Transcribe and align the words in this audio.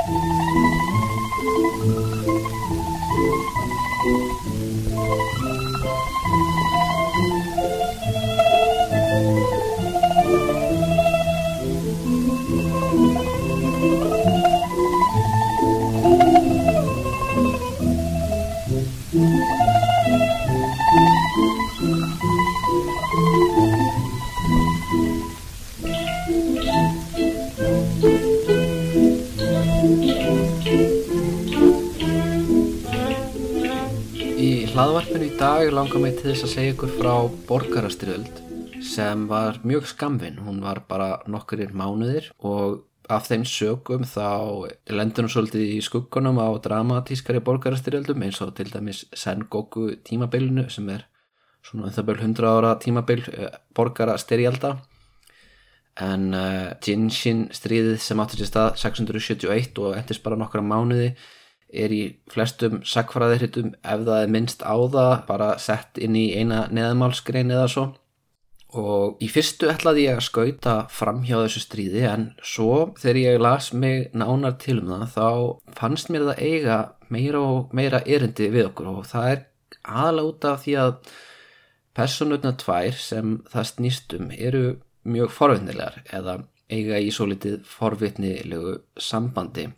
Langar 35.84 36.00
mig 36.00 36.14
til 36.16 36.30
þess 36.30 36.44
að 36.46 36.52
segja 36.54 36.72
ykkur 36.72 36.92
frá 36.96 37.14
borgarastriöld 37.44 38.38
sem 38.88 39.24
var 39.28 39.58
mjög 39.68 39.84
skamvinn, 39.90 40.38
hún 40.40 40.62
var 40.64 40.78
bara 40.88 41.18
nokkurir 41.28 41.74
mánuðir 41.76 42.30
og 42.40 42.86
af 43.12 43.26
þeim 43.28 43.44
sögum 43.44 44.06
þá 44.08 44.70
lendur 44.88 45.26
hún 45.26 45.34
svolítið 45.34 45.74
í 45.74 45.82
skuggunum 45.84 46.40
á 46.40 46.56
dramatískari 46.64 47.42
borgarastriöldum 47.44 48.24
eins 48.24 48.40
og 48.40 48.54
til 48.56 48.70
dæmis 48.72 49.02
Sengoku 49.12 49.90
tímabilinu 50.08 50.70
sem 50.72 50.88
er 50.94 51.04
svona 51.60 51.90
um 51.90 51.96
það 51.98 52.08
byrjum 52.08 52.32
100 52.32 52.54
ára 52.54 52.72
tímabil 52.80 53.28
eh, 53.34 53.60
borgarastyrjalda 53.76 54.78
en 56.00 56.28
uh, 56.32 56.72
Jinshin 56.80 57.50
stríðið 57.52 57.98
sem 58.00 58.24
áttur 58.24 58.40
sér 58.40 58.54
stað 58.54 58.80
671 58.86 59.84
og 59.84 59.98
endist 60.00 60.24
bara 60.24 60.40
nokkra 60.40 60.64
mánuði 60.64 61.12
er 61.74 61.92
í 61.94 62.02
flestum 62.30 62.80
sakfræðirhitum 62.86 63.74
ef 63.82 64.06
það 64.06 64.22
er 64.22 64.32
minnst 64.32 64.64
á 64.64 64.76
það 64.76 65.12
bara 65.28 65.50
sett 65.62 66.00
inn 66.02 66.16
í 66.18 66.30
eina 66.38 66.64
neðamálskrein 66.70 67.52
eða 67.54 67.68
svo. 67.70 67.84
Og 68.74 69.20
í 69.22 69.28
fyrstu 69.30 69.68
ætlaði 69.70 70.08
ég 70.08 70.18
að 70.18 70.26
skauta 70.26 70.74
fram 70.90 71.20
hjá 71.26 71.36
þessu 71.44 71.62
stríði 71.62 72.06
en 72.10 72.24
svo 72.42 72.94
þegar 72.98 73.20
ég 73.20 73.42
las 73.42 73.70
mig 73.72 74.08
nánar 74.16 74.56
til 74.62 74.80
um 74.80 74.90
það 74.90 75.04
þá 75.14 75.76
fannst 75.78 76.10
mér 76.10 76.26
það 76.30 76.42
eiga 76.48 76.78
meira 77.14 77.44
og 77.44 77.76
meira 77.76 78.02
erindi 78.02 78.50
við 78.50 78.72
okkur. 78.72 78.90
Og 78.96 79.06
það 79.06 79.30
er 79.30 79.44
af 79.84 80.64
því 80.64 80.74
að 80.80 80.96
personutna 81.94 82.54
tvær 82.58 82.98
sem 82.98 83.38
það 83.52 83.70
snýstum 83.70 84.34
eru 84.34 84.64
mjög 85.06 85.30
forvitnilegar 85.30 86.02
eða 86.10 86.40
eiga 86.72 86.98
í 86.98 87.12
svo 87.14 87.28
litið 87.30 87.62
forvitnilegu 87.68 88.78
sambandi 88.98 89.68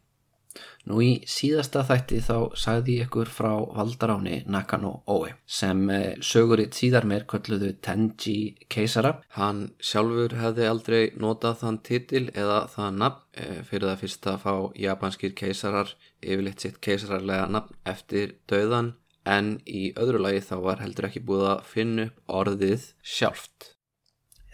Nú 0.87 1.01
í 1.03 1.11
síðasta 1.27 1.83
þætti 1.89 2.21
þá 2.23 2.37
sagði 2.59 2.99
ég 3.01 3.09
ykkur 3.09 3.31
frá 3.33 3.51
valdaráni 3.75 4.43
Nakano 4.47 4.93
Oe 5.11 5.33
sem 5.47 5.81
eh, 5.91 6.15
söguritt 6.23 6.79
síðar 6.79 7.09
meir 7.11 7.25
kölluðu 7.27 7.73
Tenji 7.83 8.55
keisara. 8.71 9.17
Hann 9.34 9.73
sjálfur 9.83 10.37
hefði 10.39 10.69
aldrei 10.71 11.01
notað 11.19 11.59
þann 11.65 11.81
titil 11.89 12.25
eða 12.34 12.61
það 12.75 13.01
nafn 13.03 13.43
eh, 13.43 13.62
fyrir 13.67 13.91
það 13.91 14.05
fyrst 14.05 14.31
að 14.31 14.45
fá 14.45 14.55
japanskir 14.87 15.34
keisarar 15.39 15.97
yfirleitt 16.23 16.62
sitt 16.62 16.79
keisararlega 16.84 17.51
nafn 17.57 17.83
eftir 17.91 18.37
döðan 18.47 18.95
en 19.27 19.57
í 19.67 19.89
öðru 19.99 20.21
lagi 20.23 20.45
þá 20.47 20.57
var 20.62 20.83
heldur 20.84 21.09
ekki 21.09 21.25
búið 21.27 21.49
að 21.51 21.65
finna 21.73 22.07
upp 22.07 22.37
orðið 22.41 22.93
sjálft. 23.03 23.73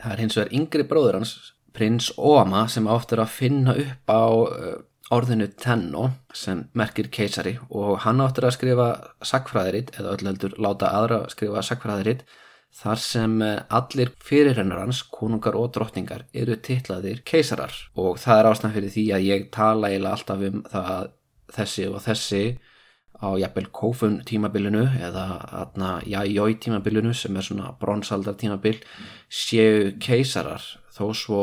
Það 0.00 0.14
er 0.14 0.22
hins 0.24 0.38
vegar 0.38 0.54
yngri 0.58 0.86
bróður 0.88 1.18
hans, 1.20 1.34
prins 1.76 2.08
Oama 2.16 2.64
sem 2.72 2.88
áttur 2.90 3.22
að 3.22 3.34
finna 3.36 3.76
upp 3.78 4.10
á 4.10 4.24
uh, 4.24 4.80
orðinu 5.12 5.48
Tenno 5.60 6.08
sem 6.34 6.64
merkir 6.78 7.10
keisari 7.12 7.56
og 7.70 8.00
hann 8.06 8.22
áttur 8.24 8.48
að 8.48 8.56
skrifa 8.56 8.88
sakfræðiritt 9.28 9.92
eða 9.98 10.14
öll 10.16 10.30
heldur 10.30 10.56
láta 10.62 10.92
aðra 10.96 11.24
skrifa 11.32 11.62
sakfræðiritt 11.66 12.24
þar 12.72 13.00
sem 13.04 13.38
eh, 13.44 13.60
allir 13.68 14.12
fyrirrennar 14.24 14.80
hans, 14.80 15.02
konungar 15.12 15.56
og 15.60 15.72
drottningar 15.76 16.24
eru 16.32 16.56
titlaðir 16.56 17.20
keisarar. 17.28 17.74
Og 18.00 18.16
það 18.20 18.40
er 18.40 18.50
ástæðan 18.50 18.76
fyrir 18.76 18.94
því 18.94 19.06
að 19.12 19.26
ég 19.28 19.48
tala 19.52 19.90
eiginlega 19.90 20.16
alltaf 20.16 20.46
um 20.48 20.62
það 20.72 21.10
þessi 21.52 21.88
og 21.90 22.00
þessi 22.06 22.44
á 23.22 23.28
jafnvel 23.38 23.68
kófun 23.76 24.16
tímabilinu 24.26 24.86
eða 24.98 25.26
jájói 26.08 26.56
tímabilinu 26.58 27.12
sem 27.14 27.36
er 27.36 27.46
svona 27.46 27.74
bronsaldar 27.78 28.38
tímabil 28.40 28.80
séu 29.28 29.92
keisarar. 30.02 30.64
Þó 30.92 31.04
svo 31.14 31.42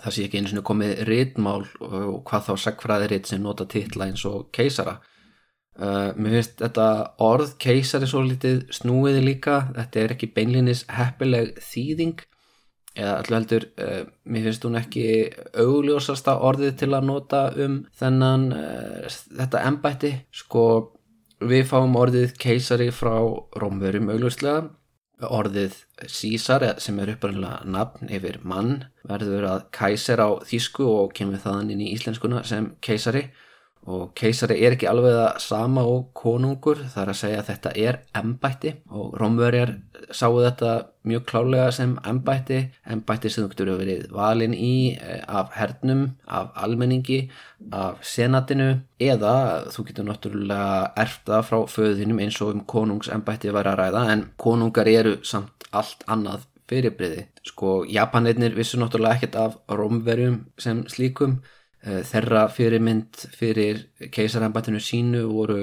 það 0.00 0.14
sé 0.16 0.26
ekki 0.26 0.40
eins 0.40 0.56
og 0.56 0.66
komið 0.66 1.04
rítmál 1.08 1.62
og 1.84 2.20
hvað 2.28 2.48
þá 2.48 2.52
sagfræðiritt 2.64 3.30
sem 3.30 3.42
nota 3.44 3.66
titla 3.68 4.08
eins 4.08 4.24
og 4.28 4.48
keisara. 4.54 4.98
Uh, 5.80 6.10
mér 6.18 6.40
finnst 6.40 6.58
þetta 6.60 6.86
orð 7.24 7.54
keisari 7.62 8.08
svo 8.10 8.24
litið 8.26 8.66
snúiði 8.74 9.22
líka. 9.24 9.60
Þetta 9.76 10.02
er 10.02 10.14
ekki 10.16 10.32
beinlinis 10.36 10.84
heppileg 10.92 11.54
þýðing 11.64 12.24
eða 12.98 13.12
allur 13.20 13.36
heldur 13.38 13.66
uh, 13.78 14.00
mér 14.26 14.48
finnst 14.48 14.66
hún 14.66 14.80
ekki 14.80 15.04
augljósasta 15.62 16.36
orðið 16.48 16.74
til 16.82 16.90
að 16.96 17.06
nota 17.06 17.44
um 17.64 17.78
þennan 18.00 18.48
uh, 18.56 19.20
þetta 19.38 19.64
embætti. 19.70 20.12
Sko 20.34 20.64
við 21.40 21.64
fáum 21.70 21.96
orðið 21.96 22.34
keisari 22.40 22.90
frá 22.92 23.14
Rómverum 23.60 24.10
augljóslega 24.12 24.68
orðið 25.28 25.76
Sísar 26.08 26.64
sem 26.80 26.98
er 27.02 27.14
upprænlega 27.14 27.66
nafn 27.68 28.10
yfir 28.12 28.40
mann 28.46 28.86
verður 29.08 29.46
að 29.50 29.62
kæsir 29.76 30.22
á 30.22 30.28
þýsku 30.48 30.86
og 30.86 31.14
kemur 31.16 31.42
þaðan 31.42 31.72
inn 31.74 31.84
í 31.84 31.92
íslenskuna 31.94 32.44
sem 32.48 32.72
keisari. 32.84 33.26
Og 33.90 34.10
keisari 34.16 34.58
er 34.60 34.76
ekki 34.76 34.88
alveg 34.90 35.14
það 35.16 35.38
sama 35.40 35.84
og 35.88 36.10
konungur 36.16 36.82
þar 36.92 37.12
að 37.12 37.20
segja 37.22 37.40
að 37.40 37.50
þetta 37.52 37.70
er 37.80 38.00
embætti 38.20 38.74
og 38.92 39.14
Rómverjar 39.20 39.72
sáu 40.12 40.36
þetta 40.44 40.74
mjög 41.08 41.24
klálega 41.30 41.70
sem 41.72 41.94
embætti 42.06 42.58
embætti 42.92 43.30
sem 43.32 43.44
þú 43.44 43.52
getur 43.52 43.70
verið 43.80 44.02
valin 44.12 44.54
í 44.54 44.96
eh, 44.96 45.22
af 45.28 45.54
hernum, 45.56 46.10
af 46.28 46.50
almenningi 46.54 47.20
af 47.72 48.02
senatinu 48.04 48.68
eða 49.00 49.34
þú 49.72 49.86
getur 49.88 50.08
náttúrulega 50.08 50.92
erfta 51.04 51.40
frá 51.46 51.62
föðinum 51.70 52.20
eins 52.20 52.40
og 52.44 52.54
um 52.54 52.64
konungsembætti 52.74 53.54
væri 53.54 53.72
að 53.72 53.80
ræða 53.82 54.04
en 54.12 54.26
konungar 54.36 54.88
eru 54.88 55.16
samt 55.24 55.68
allt 55.72 56.04
annað 56.06 56.46
fyrirbriði 56.70 57.26
sko 57.46 57.80
Japanirnir 57.88 58.54
vissu 58.58 58.78
náttúrulega 58.80 59.18
ekkert 59.18 59.40
af 59.40 59.56
Rómverjum 59.80 60.44
sem 60.58 60.84
slíkum 60.88 61.40
Eh, 61.80 62.02
þeirra 62.04 62.42
fyrirmynd 62.52 63.22
fyrir 63.32 63.86
keisarambættinu 64.12 64.82
sínu 64.84 65.22
voru 65.30 65.62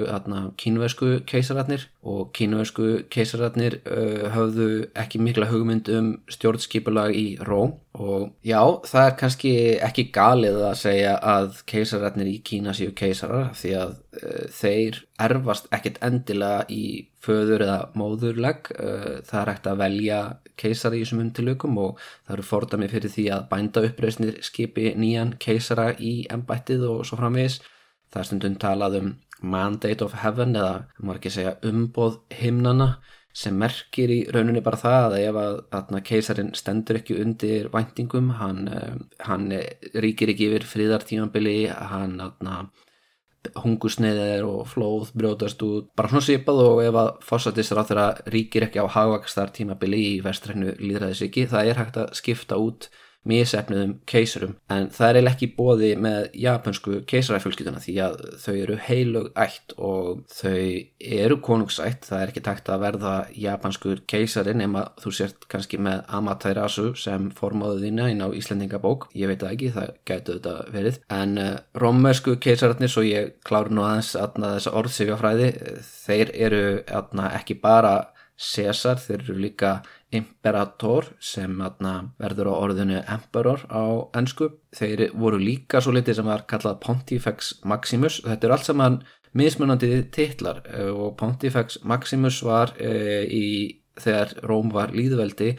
kínversku 0.57 1.19
keisararnir 1.29 1.83
og 2.01 2.31
kínversku 2.33 3.03
keisararnir 3.13 3.77
uh, 3.85 4.25
höfðu 4.33 4.87
ekki 4.97 5.21
mikla 5.21 5.45
hugmynd 5.51 5.91
um 5.93 6.07
stjórnskipulag 6.33 7.13
í 7.13 7.37
Róm. 7.45 7.75
Og 7.93 8.31
já, 8.41 8.61
það 8.89 9.03
er 9.03 9.15
kannski 9.19 9.53
ekki 9.77 10.07
galið 10.15 10.57
að 10.71 10.75
segja 10.81 11.13
að 11.21 11.61
keisararnir 11.69 12.31
í 12.33 12.41
Kína 12.41 12.73
séu 12.73 12.95
keisarar 12.97 13.53
því 13.57 13.75
að 13.83 13.95
uh, 14.17 14.43
þeir 14.57 15.01
erfast 15.21 15.69
ekkit 15.69 16.01
endilega 16.01 16.65
í 16.73 16.83
föður 17.21 17.67
eða 17.67 17.79
móðurleg. 17.93 18.73
Uh, 18.73 19.19
það 19.21 19.41
er 19.43 19.53
ekkert 19.53 19.73
að 19.75 19.81
velja 19.85 20.21
keisara 20.59 20.97
í 20.97 21.03
þessum 21.03 21.23
umtilökum 21.25 21.77
og 21.81 21.99
það 21.99 22.33
eru 22.37 22.47
fordami 22.49 22.89
fyrir 22.91 23.13
því 23.13 23.27
að 23.35 23.45
bænda 23.51 23.83
uppreysnir 23.87 24.39
skipi 24.45 24.93
nýjan 24.99 25.35
keisara 25.43 25.91
í 25.99 26.13
embættið 26.33 26.87
og 26.89 27.05
svo 27.07 27.19
framvegis. 27.21 27.61
Það 28.11 28.21
er 28.21 28.29
stundum 28.29 28.57
talað 28.61 28.99
um 29.01 29.13
mandate 29.41 30.03
of 30.05 30.15
heaven 30.23 30.55
eða 30.57 30.87
maður 30.99 31.21
ekki 31.21 31.33
segja 31.35 31.57
umboð 31.67 32.19
himnana 32.39 32.95
sem 33.37 33.53
merkir 33.53 34.09
í 34.09 34.17
rauninni 34.33 34.63
bara 34.65 34.79
það 34.81 35.03
að 35.07 35.15
ef 35.19 35.39
að, 35.43 35.57
að 35.77 35.91
keisarin 36.07 36.53
stendur 36.57 36.97
ekki 36.97 37.19
undir 37.21 37.67
væntingum, 37.73 38.31
hann, 38.39 38.63
eh, 38.73 38.95
hann 39.27 39.51
ríkir 39.93 40.31
ekki 40.33 40.47
yfir 40.49 40.65
fríðartímanbili, 40.65 41.57
hann 41.69 42.17
atna, 42.23 42.63
hungusneiðir 43.57 44.45
og 44.47 44.67
flóð 44.71 45.11
brjótast 45.17 45.61
út, 45.65 45.89
bara 45.97 46.11
svona 46.11 46.25
sipað 46.25 46.61
og 46.65 46.81
ef 46.83 46.99
að 46.99 47.09
fósættisra 47.27 47.83
á 47.83 47.87
þeirra 47.89 48.07
ríkir 48.33 48.67
ekki 48.67 48.81
á 48.83 48.87
hagvakstar 48.97 49.53
tímabili 49.55 50.01
í 50.11 50.15
vestræknu 50.25 50.75
líðræðis 50.81 51.23
ekki, 51.27 51.47
það 51.51 51.71
er 51.71 51.81
hægt 51.81 51.99
að 52.01 52.15
skipta 52.17 52.59
út 52.61 52.89
mísefniðum 53.27 53.97
keisarum. 54.09 54.55
En 54.73 54.89
það 54.93 55.21
er 55.21 55.29
ekki 55.31 55.49
bóði 55.57 55.91
með 55.99 56.29
japansku 56.37 57.01
keisarafjölskytuna 57.09 57.81
því 57.83 57.95
að 58.05 58.17
þau 58.43 58.53
eru 58.55 58.77
heilug 58.87 59.29
ætt 59.37 59.75
og 59.77 60.23
þau 60.31 60.87
eru 61.21 61.39
konungsætt. 61.43 62.07
Það 62.07 62.23
er 62.23 62.33
ekki 62.33 62.45
takt 62.47 62.71
að 62.71 62.83
verða 62.85 63.13
japanskur 63.37 64.03
keisari 64.09 64.55
nema 64.57 64.87
þú 65.01 65.13
sért 65.19 65.47
kannski 65.51 65.79
með 65.81 66.03
Amaterasu 66.17 66.91
sem 66.99 67.29
formáðu 67.37 67.83
þína 67.85 68.09
inn 68.13 68.23
á 68.23 68.29
Íslandingabók, 68.33 69.09
ég 69.17 69.31
veit 69.31 69.45
ekki 69.47 69.71
það 69.75 69.93
gætu 70.07 70.37
þetta 70.37 70.55
verið. 70.73 70.99
En 71.13 71.37
uh, 71.41 71.53
rómversku 71.77 72.37
keisararnir, 72.43 72.91
svo 72.91 73.05
ég 73.05 73.35
kláru 73.47 73.75
nú 73.75 73.85
aðeins 73.87 74.13
að 74.17 74.37
þessa 74.43 74.75
orðsifjafræði, 74.81 75.49
þeir 76.05 76.33
eru 76.47 76.63
aðna, 76.99 77.31
ekki 77.39 77.57
bara 77.61 77.95
Cæsar, 78.37 78.99
þeir 79.01 79.23
eru 79.23 79.35
líka 79.41 79.71
imperator 80.13 81.07
sem 81.19 81.55
atna, 81.65 82.13
verður 82.21 82.51
á 82.53 82.55
orðinu 82.55 82.99
emperor 83.01 83.63
á 83.73 84.05
ennsku. 84.17 84.51
Þeir 84.77 85.07
voru 85.17 85.39
líka 85.41 85.81
svo 85.81 85.95
litið 85.95 86.19
sem 86.19 86.29
var 86.29 86.45
kallað 86.49 86.77
Pontifex 86.85 87.55
Maximus. 87.65 88.21
Þetta 88.27 88.47
eru 88.47 88.57
allt 88.57 88.69
saman 88.69 88.99
mismunandi 89.37 90.03
titlar 90.13 90.61
eh, 90.69 90.91
og 90.91 91.17
Pontifex 91.19 91.81
Maximus 91.83 92.41
var 92.45 92.73
e, 92.79 93.25
í, 93.25 93.47
þegar 93.99 94.37
Róm 94.47 94.71
var 94.73 94.93
líðveldi 94.95 95.55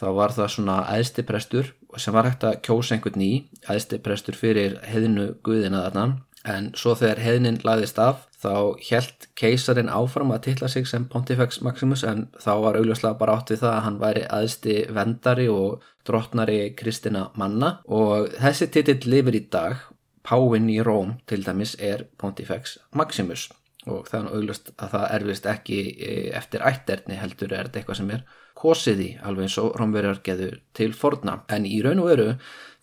þá 0.00 0.06
var 0.16 0.32
það 0.32 0.52
svona 0.54 0.76
æðstiprestur 0.94 1.74
sem 2.00 2.14
var 2.14 2.28
hægt 2.28 2.46
að 2.46 2.60
kjósa 2.64 2.96
einhvern 2.96 3.20
ný 3.20 3.30
æðstiprestur 3.68 4.38
fyrir 4.38 4.78
heðinu 4.88 5.34
guðina 5.44 5.82
þarna 5.88 6.06
en 6.48 6.70
svo 6.78 6.94
þegar 6.96 7.20
heðnin 7.24 7.60
lagðist 7.66 7.98
af 8.00 8.26
þá 8.40 8.80
helt 8.88 9.26
keisarin 9.36 9.92
áfram 9.92 10.32
að 10.32 10.44
tilla 10.48 10.68
sig 10.72 10.88
sem 10.88 11.04
Pontifex 11.10 11.60
Maximus 11.64 12.04
en 12.08 12.28
þá 12.40 12.52
var 12.64 12.78
augljóslega 12.80 13.18
bara 13.20 13.36
átt 13.36 13.52
við 13.52 13.62
það 13.64 13.74
að 13.74 13.84
hann 13.86 14.00
væri 14.00 14.24
aðsti 14.38 14.76
vendari 14.96 15.48
og 15.52 15.84
drottnari 16.08 16.60
kristina 16.78 17.28
manna. 17.36 17.78
Og 17.84 18.30
þessi 18.40 18.70
titill 18.72 19.02
lifir 19.10 19.36
í 19.36 19.46
dag. 19.52 19.88
Páinn 20.24 20.68
í 20.68 20.78
Róm 20.84 21.16
til 21.28 21.40
dæmis 21.44 21.74
er 21.80 22.04
Pontifex 22.20 22.76
Maximus. 22.96 23.48
Og 23.88 24.08
er 24.12 24.28
augljóst 24.28 24.68
að 24.76 24.92
það 24.94 25.06
erfist 25.16 25.46
ekki 25.48 25.78
e, 25.96 26.16
eftir 26.36 26.64
ætterni 26.68 27.16
heldur 27.16 27.54
er 27.56 27.68
þetta 27.68 27.80
eitthvað 27.80 28.00
sem 28.02 28.10
er 28.16 28.26
kosið 28.60 29.02
í 29.04 29.10
alveg 29.24 29.48
eins 29.48 29.58
og 29.62 29.74
Rómverjar 29.80 30.22
geður 30.26 30.60
til 30.76 30.92
forna. 30.96 31.40
En 31.48 31.66
í 31.68 31.80
raun 31.84 32.02
og 32.04 32.10
veru 32.12 32.30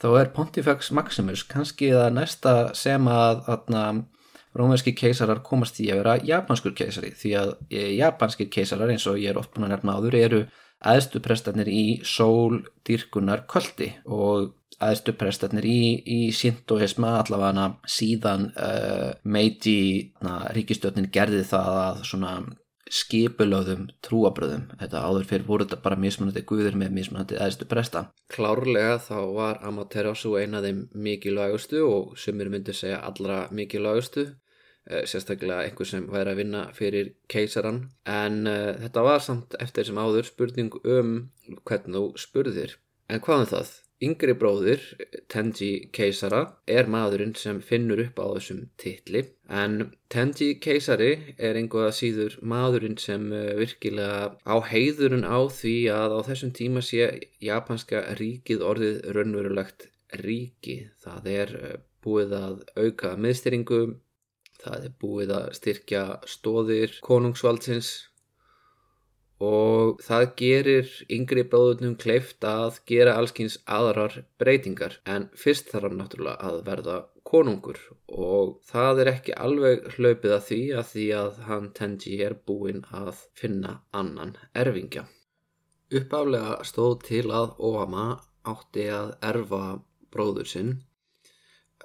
þá 0.01 0.07
er 0.19 0.31
Pontifex 0.35 0.91
Maximus 0.95 1.45
kannski 1.47 1.93
það 1.93 2.13
næsta 2.17 2.55
sem 2.77 3.09
að, 3.11 3.45
rómverski 4.57 4.95
keisarar 4.97 5.43
komast 5.45 5.79
í 5.83 5.89
að 5.91 6.01
vera 6.01 6.15
japanskur 6.25 6.73
keisari 6.77 7.11
því 7.13 7.33
að 7.37 7.51
e, 7.69 7.81
japanskir 7.97 8.49
keisarar 8.53 8.89
eins 8.89 9.05
og 9.09 9.19
ég 9.21 9.29
er 9.29 9.37
oft 9.37 9.53
búin 9.53 9.67
að 9.67 9.75
nefna 9.75 9.97
áður 9.99 10.17
eru 10.17 10.39
aðstu 10.87 11.21
prestarnir 11.25 11.69
í 11.69 11.83
sól 12.05 12.63
dyrkunar 12.87 13.45
kvöldi 13.49 13.91
og 14.05 14.53
aðstu 14.83 15.15
prestarnir 15.17 15.65
í, 15.65 15.81
í 16.05 16.19
sintoisma 16.35 17.15
allavega 17.23 17.71
síðan 17.89 18.51
uh, 18.53 19.09
Meiji 19.25 20.13
ríkistjóðnin 20.53 21.09
gerði 21.13 21.41
það 21.49 21.79
að 21.81 22.03
svona 22.11 22.33
skipulöðum 22.93 23.87
trúabröðum 24.05 24.65
þetta 24.79 25.03
áður 25.03 25.29
fyrir 25.29 25.47
voru 25.47 25.67
þetta 25.67 25.83
bara 25.83 25.99
mismunandi 25.99 26.43
guður 26.47 26.79
með 26.79 26.95
mismunandi 26.97 27.39
aðstu 27.41 27.67
presta. 27.69 28.07
Klárlega 28.33 28.97
þá 29.03 29.19
var 29.35 29.61
Amaterasu 29.67 30.35
eina 30.39 30.61
af 30.61 30.67
þeim 30.67 30.83
mikilvægustu 30.93 31.85
og 31.85 32.17
sumir 32.19 32.51
myndi 32.53 32.75
segja 32.75 33.03
allra 33.07 33.45
mikilvægustu 33.51 34.29
Eh, 34.87 35.03
sérstaklega 35.03 35.65
einhver 35.67 35.87
sem 35.87 36.05
væri 36.07 36.31
að 36.31 36.37
vinna 36.39 36.59
fyrir 36.71 37.09
keisaran 37.27 37.81
en 38.07 38.47
uh, 38.47 38.69
þetta 38.79 39.01
var 39.03 39.19
samt 39.25 39.57
eftir 39.59 39.83
sem 39.83 39.97
áður 39.99 40.29
spurning 40.29 40.77
um 40.79 41.09
hvernig 41.67 41.97
þú 41.97 42.03
spurðir. 42.23 42.77
En 43.11 43.19
hvað 43.25 43.43
um 43.43 43.49
það? 43.51 43.73
Yngri 44.03 44.35
bróðir 44.37 44.83
Tenji 45.31 45.89
keisara 45.89 46.43
er 46.69 46.85
maðurinn 46.93 47.33
sem 47.39 47.61
finnur 47.65 48.03
upp 48.03 48.19
á 48.21 48.25
þessum 48.35 48.59
titli. 48.77 49.23
En 49.49 49.93
Tenji 50.13 50.51
keisari 50.61 51.35
er 51.37 51.57
einhvað 51.57 51.89
síður 51.97 52.37
maðurinn 52.53 52.99
sem 53.01 53.25
uh, 53.33 53.55
virkilega 53.57 54.37
á 54.45 54.55
heiðurinn 54.69 55.25
á 55.25 55.39
því 55.49 55.75
að 55.95 56.17
á 56.17 56.19
þessum 56.29 56.53
tíma 56.59 56.85
sé 56.85 57.09
japanska 57.41 58.03
ríkið 58.21 58.65
orðið 58.69 58.99
raunverulegt 59.17 59.89
ríki. 60.21 60.83
Það 61.01 61.31
er 61.33 61.55
uh, 61.57 61.77
búið 62.05 62.37
að 62.37 62.61
auka 62.77 63.15
miðstyringu 63.17 63.81
það 64.61 64.85
er 64.87 64.93
búið 65.01 65.33
að 65.37 65.49
styrkja 65.57 66.03
stóðir 66.29 66.93
konungsvaldsins 67.05 67.91
og 69.43 69.99
það 70.01 70.23
gerir 70.39 70.93
yngri 71.13 71.43
bróðunum 71.51 71.97
kleift 72.01 72.45
að 72.47 72.79
gera 72.89 73.17
allskins 73.19 73.59
aðrar 73.65 74.23
breytingar 74.41 74.97
en 75.05 75.27
fyrst 75.37 75.69
þarf 75.69 75.89
hann 75.89 75.99
náttúrulega 76.01 76.49
að 76.49 76.63
verða 76.69 76.97
konungur 77.27 77.77
og 78.07 78.55
það 78.65 79.03
er 79.03 79.11
ekki 79.13 79.35
alveg 79.37 79.85
hlaupið 79.97 80.33
að 80.37 80.47
því 80.47 80.61
að 80.79 80.89
því 80.93 81.05
að 81.21 81.39
hann 81.49 81.69
Tenji 81.77 82.17
er 82.25 82.37
búinn 82.49 82.83
að 82.89 83.21
finna 83.37 83.81
annan 83.91 84.33
erfingja. 84.55 85.05
Uppálega 85.93 86.57
stóð 86.67 86.97
til 87.07 87.25
að 87.31 87.53
Óhama 87.59 88.07
átti 88.47 88.87
að 88.91 89.13
erfa 89.23 89.63
bróður 90.11 90.49
sinn 90.49 90.73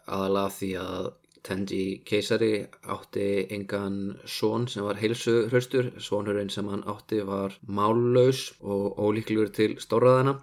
aðalega 0.06 0.54
því 0.56 0.70
að 0.82 1.10
Tenji 1.42 1.84
keisari 2.06 2.52
átti 2.94 3.28
engan 3.56 3.96
són 4.38 4.68
sem 4.70 4.84
var 4.86 5.00
heilsu 5.00 5.34
hraustur, 5.48 5.88
sónurinn 5.98 6.52
sem 6.54 6.68
hann 6.70 6.84
átti 6.92 7.18
var 7.26 7.56
mállaus 7.78 8.42
og 8.62 9.00
ólíklugur 9.06 9.50
til 9.56 9.74
stóraðana 9.82 10.36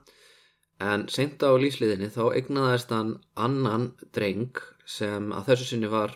en 0.80 1.06
seinta 1.12 1.52
á 1.52 1.56
lífsliðinni 1.60 2.12
þá 2.16 2.26
egnaðist 2.42 2.92
hann 2.96 3.16
annan 3.46 3.88
dreng 4.16 4.60
sem 4.90 5.32
að 5.36 5.50
þessu 5.52 5.66
sinni 5.70 5.90
var 5.92 6.14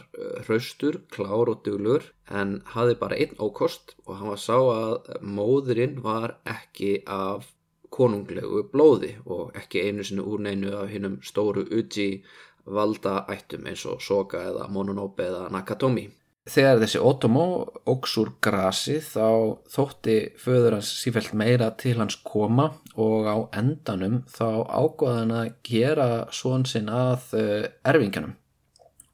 hraustur, 0.47 1.01
klár 1.13 1.51
og 1.51 1.63
duglur 1.65 2.05
en 2.41 2.55
hafði 2.75 2.95
bara 3.01 3.19
einn 3.23 3.35
ókost 3.47 3.95
og 4.05 4.15
hann 4.19 4.31
var 4.33 4.41
sá 4.45 4.55
að 4.59 5.11
móðurinn 5.39 5.99
var 6.05 6.37
ekki 6.57 6.95
af 7.17 7.51
konunglegu 7.93 8.63
blóði 8.71 9.11
og 9.25 9.53
ekki 9.59 9.83
einu 9.87 10.05
sinni 10.07 10.25
úr 10.25 10.41
neinu 10.47 10.71
af 10.79 10.89
hinnum 10.89 11.19
stóru 11.21 11.67
Uji 11.67 12.23
valda 12.65 13.23
ættum 13.31 13.67
eins 13.67 13.85
og 13.89 14.01
Soga 14.01 14.43
eða 14.49 14.67
Mononobe 14.71 15.27
eða 15.27 15.47
Nakatomi. 15.53 16.09
Þegar 16.43 16.81
þessi 16.81 16.99
Otomo 16.99 17.43
ógs 17.87 18.17
úr 18.19 18.33
grasi 18.43 18.97
þá 18.99 19.63
þótti 19.71 20.17
föður 20.43 20.75
hans 20.75 20.89
sífælt 20.99 21.31
meira 21.39 21.69
til 21.79 21.95
hans 22.01 22.17
koma 22.19 22.65
og 22.99 23.29
á 23.31 23.37
endanum 23.61 24.25
þá 24.27 24.67
ágóða 24.67 25.19
hann 25.21 25.35
að 25.37 25.53
gera 25.63 26.09
svon 26.35 26.67
sinn 26.67 26.91
að 26.91 27.31
eh, 27.39 27.69
erfinganum 27.87 28.35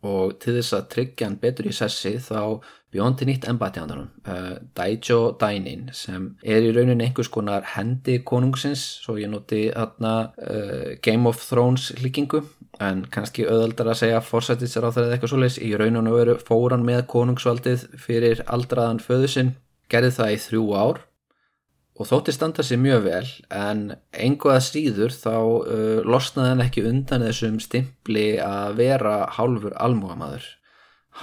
og 0.09 0.37
til 0.39 0.55
þess 0.57 0.75
að 0.77 0.89
tryggja 0.93 1.27
hann 1.27 1.39
betur 1.41 1.67
í 1.67 1.75
sessi 1.75 2.15
þá 2.23 2.63
bjóndi 2.93 3.27
nýtt 3.27 3.47
embati 3.51 3.81
hann 3.83 4.07
uh, 4.07 4.55
Daijo 4.77 5.35
Dainin 5.39 5.89
sem 5.93 6.31
er 6.41 6.63
í 6.65 6.71
rauninni 6.73 7.09
einhvers 7.09 7.29
konar 7.29 7.67
hendi 7.75 8.19
konungsins 8.25 8.85
svo 9.03 9.19
ég 9.19 9.29
noti 9.29 9.67
aðna 9.69 10.13
uh, 10.39 10.95
Game 11.03 11.29
of 11.29 11.43
Thrones 11.45 11.91
líkingu 11.99 12.41
en 12.79 13.03
kannski 13.11 13.45
auðvöldar 13.47 13.91
að 13.91 13.99
segja 14.01 14.21
eða 14.23 15.11
eitthvað 15.13 15.33
svoleiðs 15.33 15.59
í 15.61 15.73
rauninu 15.75 16.15
veru 16.15 16.37
fóran 16.39 16.85
með 16.87 17.05
konungsvaldið 17.11 17.85
fyrir 17.99 18.43
aldraðan 18.47 19.03
föðusinn 19.03 19.55
gerði 19.91 20.11
það 20.15 20.33
í 20.33 20.41
þrjú 20.45 20.65
ár 20.73 21.01
og 21.99 22.07
þótti 22.07 22.31
standa 22.31 22.63
sér 22.63 22.79
mjög 22.79 23.01
vel. 23.03 23.25
En 23.51 23.81
einhvað 24.15 24.61
síður 24.63 25.11
þá 25.11 25.35
uh, 25.35 25.99
losnaði 26.07 26.53
hann 26.53 26.63
ekki 26.63 26.85
undan 26.87 27.25
þessum 27.27 27.59
stimpli 27.59 28.29
að 28.39 28.79
vera 28.79 29.17
hálfur 29.35 29.75
almúamadur 29.75 30.47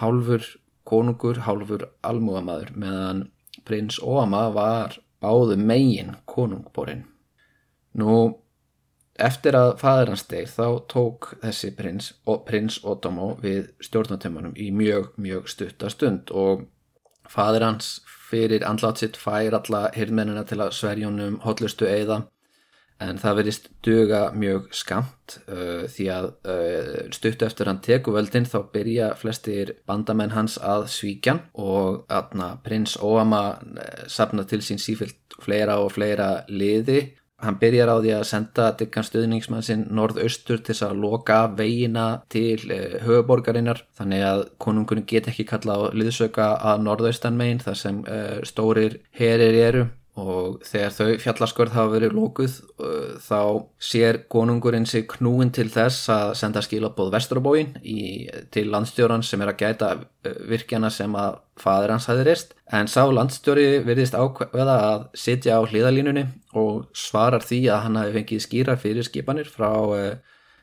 hálfur 0.01 0.45
konungur, 0.87 1.41
hálfur 1.47 1.89
almúamadur 2.07 2.73
meðan 2.79 3.27
prins 3.67 3.99
Óama 4.03 4.47
var 4.55 4.97
báðu 5.23 5.57
megin 5.59 6.15
konungborinn. 6.29 7.07
Nú 7.97 8.37
Eftir 9.17 9.57
að 9.57 9.79
fadur 9.81 10.13
hans 10.13 10.27
deg 10.29 10.49
þá 10.53 10.67
tók 10.93 11.31
þessi 11.41 11.73
prins, 11.77 12.13
prins 12.45 12.79
Otomo 12.85 13.35
við 13.41 13.71
stjórnatömmunum 13.81 14.57
í 14.61 14.69
mjög, 14.77 15.15
mjög 15.17 15.49
stuttastund 15.49 16.33
og 16.37 16.67
fadur 17.31 17.65
hans 17.65 18.01
fyrir 18.07 18.65
andlátt 18.67 19.01
sitt 19.01 19.17
fær 19.17 19.57
alla 19.57 19.87
hirðmennina 19.95 20.45
til 20.49 20.61
að 20.61 20.75
sverjónum 20.77 21.41
hotlustu 21.47 21.89
eiða 21.89 22.27
en 23.03 23.19
það 23.21 23.37
verist 23.41 23.67
duga 23.85 24.21
mjög 24.33 24.71
skamt 24.75 25.37
uh, 25.53 25.85
því 25.93 26.07
að 26.13 26.29
uh, 26.49 26.95
stutt 27.13 27.45
eftir 27.45 27.69
hann 27.69 27.83
teku 27.85 28.15
völdin 28.15 28.49
þá 28.49 28.59
byrja 28.73 29.11
flestir 29.21 29.75
bandamenn 29.89 30.33
hans 30.33 30.57
að 30.57 30.89
svíkjan 30.95 31.43
og 31.61 32.07
aðna 32.13 32.55
prins 32.65 32.97
Óama 32.97 33.43
uh, 33.61 34.07
sapna 34.09 34.47
til 34.49 34.63
sín 34.65 34.81
sífilt 34.81 35.37
fleira 35.43 35.77
og 35.85 35.93
fleira 35.97 36.47
liði 36.49 37.03
Hann 37.45 37.59
byrjar 37.61 37.91
á 37.93 37.97
því 38.01 38.13
að 38.17 38.23
senda 38.31 38.71
diggan 38.81 39.05
stuðningsmann 39.05 39.65
sinn 39.67 39.83
norðaustur 39.93 40.63
til 40.63 40.73
þess 40.73 40.87
að 40.87 41.03
loka 41.03 41.43
veginna 41.59 42.07
til 42.33 42.57
uh, 42.73 42.97
höfuborgarinnar 43.05 43.83
þannig 43.99 44.25
að 44.25 44.47
konungunni 44.63 45.05
get 45.05 45.29
ekki 45.29 45.45
kalla 45.51 45.77
á 45.77 45.81
liðsöka 45.93 46.49
að 46.73 46.87
norðaustan 46.87 47.37
megin 47.37 47.61
þar 47.61 47.81
sem 47.83 48.01
uh, 48.09 48.41
stórir 48.49 49.01
herir 49.21 49.61
eru 49.67 49.85
og 50.17 50.63
þegar 50.65 50.95
þau 50.97 51.09
fjallaskurð 51.21 51.75
hafa 51.77 51.93
verið 51.93 52.15
lókuð 52.17 52.55
uh, 52.81 53.17
þá 53.21 53.41
sér 53.83 54.23
konungurinn 54.33 54.89
sig 54.89 55.05
knúin 55.13 55.53
til 55.55 55.69
þess 55.73 56.09
að 56.13 56.35
senda 56.41 56.63
skilabóð 56.65 57.13
Vestrabóin 57.13 57.75
til 58.55 58.67
landstjóran 58.73 59.25
sem 59.27 59.45
er 59.45 59.53
að 59.53 59.61
gæta 59.61 59.91
virkjana 60.49 60.91
sem 60.91 61.13
að 61.17 61.41
fadur 61.61 61.93
hans 61.95 62.09
hafi 62.11 62.25
reist. 62.27 62.57
En 62.73 62.89
sá 62.91 63.05
landstjóri 63.07 63.83
verðist 63.87 64.17
ákveða 64.17 64.79
að 64.91 65.05
sitja 65.17 65.61
á 65.61 65.63
hlýðalínunni 65.69 66.27
og 66.57 66.89
svarar 66.97 67.45
því 67.45 67.61
að 67.71 67.85
hann 67.85 68.01
hafi 68.01 68.17
fengið 68.17 68.47
skýra 68.47 68.79
fyrir 68.81 69.07
skipanir 69.07 69.53
frá 69.53 69.71
uh, 69.71 70.17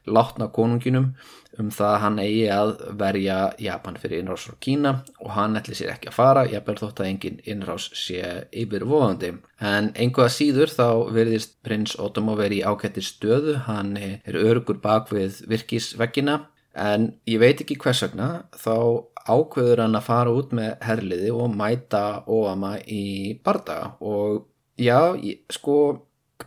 látna 0.06 0.50
konunginum 0.54 1.14
um 1.62 1.70
það 1.74 1.90
að 1.90 2.00
hann 2.02 2.20
eigi 2.24 2.46
að 2.50 2.72
verja 2.98 3.38
Japan 3.62 3.98
fyrir 4.02 4.24
innrás 4.24 4.46
frá 4.48 4.56
Kína 4.64 4.94
og 5.22 5.34
hann 5.36 5.58
ætli 5.60 5.76
sér 5.78 5.94
ekki 5.94 6.10
að 6.10 6.18
fara, 6.18 6.46
ég 6.50 6.64
ber 6.66 6.80
þótt 6.82 7.04
að 7.04 7.10
engin 7.12 7.42
innrás 7.46 7.90
sé 7.98 8.22
yfirvofandi. 8.64 9.34
En 9.62 9.92
einhverja 9.94 10.34
síður 10.34 10.74
þá 10.74 10.88
verðist 11.14 11.60
prins 11.66 11.94
Otomo 12.02 12.38
verið 12.40 12.64
í 12.64 12.66
ákættir 12.66 13.06
stöðu, 13.06 13.58
hann 13.68 13.96
er 14.02 14.40
örgur 14.40 14.82
bak 14.82 15.14
við 15.14 15.44
virkisveggina 15.52 16.42
en 16.74 17.12
ég 17.30 17.42
veit 17.42 17.62
ekki 17.62 17.78
hvers 17.82 18.02
vegna 18.02 18.48
þá 18.58 19.06
ákveður 19.30 19.84
hann 19.86 20.00
að 20.00 20.08
fara 20.08 20.34
út 20.34 20.56
með 20.58 20.74
herliði 20.84 21.30
og 21.38 21.54
mæta 21.54 22.24
Óama 22.28 22.76
í 22.82 23.38
bardaga 23.46 23.94
og 24.02 24.48
já, 24.82 25.14
sko 25.54 25.78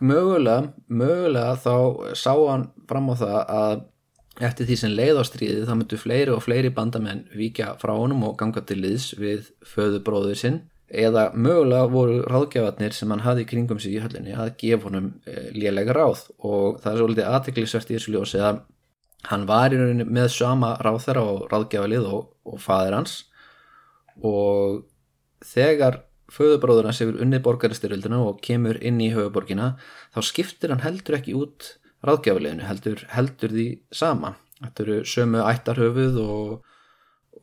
mögulega, 0.01 0.73
mögulega 0.87 1.55
þá 1.61 2.15
sá 2.17 2.33
hann 2.33 2.69
fram 2.89 3.11
á 3.11 3.15
það 3.19 3.37
að 3.57 3.85
eftir 4.47 4.67
því 4.69 4.77
sem 4.77 4.93
leið 4.93 5.19
á 5.21 5.23
stríði 5.25 5.65
þá 5.65 5.73
myndu 5.75 5.99
fleiri 5.99 6.33
og 6.33 6.43
fleiri 6.45 6.71
bandamenn 6.73 7.25
vika 7.37 7.73
frá 7.81 7.93
honum 7.97 8.25
og 8.27 8.35
ganga 8.39 8.61
til 8.67 8.79
liðs 8.83 9.11
við 9.17 9.51
föðubróður 9.65 10.41
sinn. 10.41 10.59
Eða 10.87 11.31
mögulega 11.35 11.89
voru 11.91 12.21
ráðgjafarnir 12.29 12.93
sem 12.95 13.11
hann 13.11 13.25
hafði 13.25 13.47
kringum 13.49 13.79
sig 13.83 13.97
í 13.97 14.03
höllinni 14.03 14.35
að 14.37 14.53
gefa 14.61 14.87
honum 14.87 15.09
e, 15.27 15.49
lélega 15.57 15.95
ráð. 15.97 16.27
Og 16.37 16.77
það 16.83 16.91
er 16.93 17.01
svolítið 17.01 17.31
aðteklisvert 17.31 17.91
í 17.91 17.97
þessu 17.97 18.13
ljósi 18.13 18.39
að 18.39 18.61
hann 19.27 19.47
var 19.49 19.73
í 19.73 19.79
rauninni 19.81 20.05
með 20.07 20.29
sama 20.37 20.75
ráð 20.85 21.01
þeirra 21.07 21.25
og 21.33 21.41
ráðgjafalið 21.51 22.07
og, 22.07 22.29
og 22.47 22.61
fadir 22.63 22.95
hans. 22.95 23.17
Og 24.23 24.85
þegar 25.43 26.05
föðubróður 26.33 26.89
hans 26.89 27.01
hefur 27.03 27.19
unnið 27.23 27.43
borgaristyrjöldina 27.45 28.21
og 28.23 28.41
kemur 28.43 28.79
inn 28.83 28.99
í 29.03 29.13
höfuborgina 29.15 29.75
þá 30.15 30.19
skiptir 30.27 30.73
hann 30.73 30.83
heldur 30.83 31.19
ekki 31.19 31.35
út 31.37 31.75
ráðgjafileginu, 32.05 32.65
heldur, 32.67 33.03
heldur 33.13 33.53
því 33.53 33.67
sama. 33.95 34.35
Þetta 34.61 34.83
eru 34.83 34.97
sömu 35.05 35.41
ættarhöfuð 35.45 36.19
og, 36.23 36.53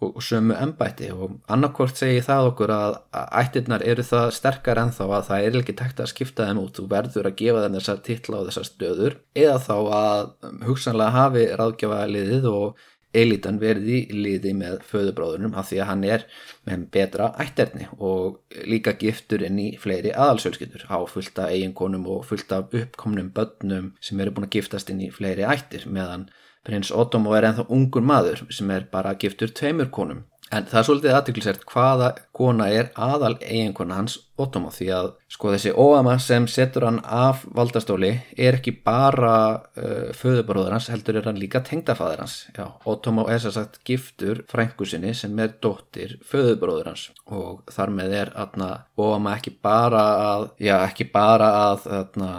og, 0.01 0.17
sömu 0.25 0.57
embætti 0.59 1.11
og 1.15 1.37
annarkort 1.51 1.99
segi 1.99 2.23
það 2.27 2.49
okkur 2.51 2.73
að 2.75 2.97
ættirnar 3.43 3.85
eru 3.87 4.07
það 4.07 4.33
sterkar 4.39 4.81
en 4.83 4.95
þá 4.95 5.05
að 5.07 5.29
það 5.29 5.47
er 5.49 5.59
ekki 5.61 5.77
takt 5.79 6.03
að 6.03 6.11
skipta 6.11 6.49
þeim 6.49 6.63
út, 6.65 6.75
þú 6.79 6.89
verður 6.91 7.31
að 7.31 7.39
gefa 7.43 7.63
þeim 7.65 7.79
þessar 7.79 8.03
titla 8.09 8.41
og 8.41 8.51
þessar 8.51 8.69
stöður 8.71 9.17
eða 9.45 9.61
þá 9.69 9.77
að 10.01 10.35
hugsanlega 10.67 11.17
hafi 11.19 11.47
ráðgjafaliðið 11.63 12.51
og 12.51 12.85
elitan 13.15 13.59
verið 13.63 13.89
í 13.89 13.99
liði 14.13 14.53
með 14.59 14.81
föðubróðunum 14.91 15.57
af 15.59 15.71
því 15.71 15.81
að 15.81 15.91
hann 15.91 16.05
er 16.17 16.27
með 16.69 16.87
betra 16.97 17.31
ætterni 17.45 17.89
og 17.99 18.41
líka 18.69 18.97
giftur 19.01 19.45
inn 19.47 19.61
í 19.63 19.69
fleiri 19.81 20.13
aðalsjölskyldur 20.13 20.87
á 20.91 20.99
fullta 21.11 21.49
eiginkonum 21.53 22.07
og 22.15 22.25
fullta 22.29 22.63
uppkomnum 22.65 23.31
börnum 23.37 23.93
sem 24.01 24.21
eru 24.21 24.35
búin 24.35 24.49
að 24.49 24.59
giftast 24.59 24.93
inn 24.93 25.05
í 25.07 25.13
fleiri 25.15 25.47
ættir 25.49 25.87
meðan 25.87 26.29
prins 26.65 26.93
Ottomo 26.95 27.35
er 27.37 27.51
enþá 27.51 27.67
ungur 27.77 28.05
maður 28.05 28.47
sem 28.55 28.71
er 28.73 28.87
bara 28.93 29.17
giftur 29.21 29.53
tveimur 29.53 29.91
konum 29.93 30.25
En 30.53 30.67
það 30.69 30.79
er 30.79 30.87
svolítið 30.87 31.15
aðtöklusert 31.17 31.63
hvaða 31.71 32.09
kona 32.37 32.67
er 32.71 32.91
aðal 33.01 33.35
eiginkona 33.41 33.97
hans 33.99 34.19
Otomo 34.41 34.73
því 34.75 34.89
að 34.91 35.09
sko 35.31 35.53
þessi 35.55 35.71
Óama 35.79 36.17
sem 36.23 36.47
setur 36.51 36.89
hann 36.89 36.99
af 37.03 37.45
valdastóli 37.55 38.11
er 38.35 38.59
ekki 38.59 38.75
bara 38.85 39.35
uh, 39.79 40.11
föðubaróður 40.19 40.75
hans 40.75 40.89
heldur 40.91 41.21
er 41.21 41.29
hann 41.31 41.39
líka 41.39 41.63
tengdafæður 41.65 42.25
hans. 42.25 42.37
Já, 42.57 42.67
Otomo 42.91 43.29
er 43.31 43.41
sér 43.43 43.55
sagt 43.55 43.79
giftur 43.87 44.43
frængusinni 44.51 45.15
sem 45.17 45.39
er 45.43 45.55
dóttir 45.63 46.19
föðubaróður 46.27 46.93
hans 46.93 47.07
og 47.31 47.63
þar 47.75 47.95
með 47.95 48.19
er 48.25 48.35
aðna 48.45 48.71
Óama 48.99 49.39
ekki 49.39 49.55
bara 49.65 50.05
að, 50.27 50.51
já 50.67 50.77
ekki 50.83 51.09
bara 51.15 51.51
að 51.71 51.89
aðna 52.03 52.31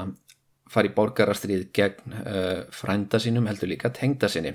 fara 0.71 0.91
í 0.91 0.95
borgarastrið 0.95 1.67
gegn 1.75 2.19
uh, 2.21 2.61
frænda 2.75 3.23
sínum 3.23 3.47
heldur 3.49 3.71
líka 3.71 3.93
tengda 3.95 4.29
sinni 4.31 4.53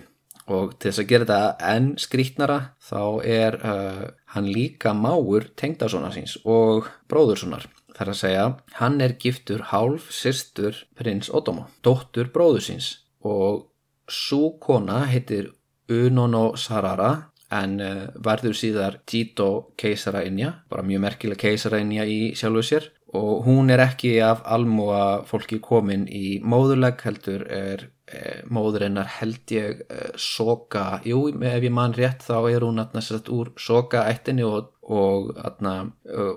og 0.48 0.78
til 0.78 0.90
þess 0.90 1.02
að 1.02 1.10
gera 1.10 1.26
þetta 1.28 1.74
enn 1.74 1.90
skrítnara 2.00 2.58
þá 2.82 3.02
er 3.26 3.58
uh, 3.60 4.06
hann 4.34 4.48
líka 4.50 4.94
máur 4.96 5.50
tengdasónar 5.58 6.14
síns 6.16 6.38
og 6.44 6.88
bróðursónar 7.10 7.68
þar 7.96 8.12
að 8.12 8.20
segja 8.20 8.44
hann 8.80 9.00
er 9.04 9.16
giftur 9.20 9.66
hálf 9.70 10.08
sýstur 10.14 10.84
prins 10.96 11.30
Otomo, 11.32 11.68
dóttur 11.84 12.30
bróður 12.32 12.64
síns. 12.64 12.92
Og 13.20 13.66
svo 14.08 14.54
kona 14.62 15.04
heitir 15.10 15.50
Unono 15.90 16.54
Sarara 16.56 17.10
en 17.50 17.76
uh, 17.82 18.06
verður 18.22 18.54
síðar 18.56 19.00
Jito 19.10 19.74
keisara 19.78 20.22
innja, 20.24 20.54
bara 20.70 20.86
mjög 20.86 21.04
merkilega 21.04 21.48
keisara 21.48 21.82
innja 21.82 22.06
í 22.06 22.32
sjálfu 22.38 22.64
sér. 22.66 22.88
Og 23.18 23.42
hún 23.42 23.72
er 23.74 23.82
ekki 23.82 24.14
af 24.22 24.44
almúa 24.46 25.24
fólki 25.26 25.58
komin 25.58 26.06
í 26.06 26.38
móðurleg 26.46 27.02
heldur 27.02 27.42
er 27.50 27.88
e, 28.12 28.40
móðurinnar 28.50 29.08
held 29.20 29.54
ég 29.54 29.84
e, 29.86 30.10
soka, 30.20 31.00
jú 31.06 31.28
ef 31.30 31.62
ég 31.62 31.72
man 31.74 31.94
rétt 31.96 32.26
þá 32.26 32.36
er 32.50 32.66
hún 32.66 32.82
atna, 32.82 33.02
sagt, 33.04 33.30
úr 33.32 33.52
soka 33.60 34.04
ættinni 34.10 34.46
og, 34.46 34.72
og 34.82 35.32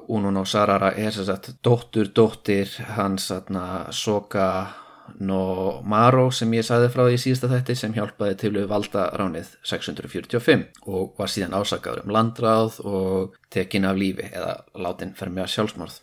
hún 0.07 0.39
og 0.39 0.47
Sarara 0.47 0.93
er 0.97 1.11
sagt, 1.15 1.55
dóttur 1.65 2.13
dóttir 2.13 2.71
hans 2.97 3.31
atna, 3.33 3.89
soka 3.91 4.47
no 5.19 5.81
Maro 5.85 6.29
sem 6.31 6.51
ég 6.55 6.65
sagði 6.65 6.89
frá 6.93 7.03
því 7.07 7.19
síðasta 7.21 7.49
þætti 7.51 7.75
sem 7.77 7.95
hjálpaði 7.95 8.37
til 8.39 8.53
við 8.55 8.69
valda 8.71 9.07
ránið 9.19 9.53
645 9.67 10.65
og 10.87 11.13
var 11.19 11.31
síðan 11.31 11.55
ásakaður 11.59 12.05
um 12.05 12.13
landráð 12.15 12.79
og 12.87 13.37
tekin 13.53 13.87
af 13.89 13.99
lífi 13.99 14.29
eða 14.31 14.55
látin 14.79 15.13
fer 15.17 15.31
með 15.33 15.51
sjálfsmorð. 15.55 15.99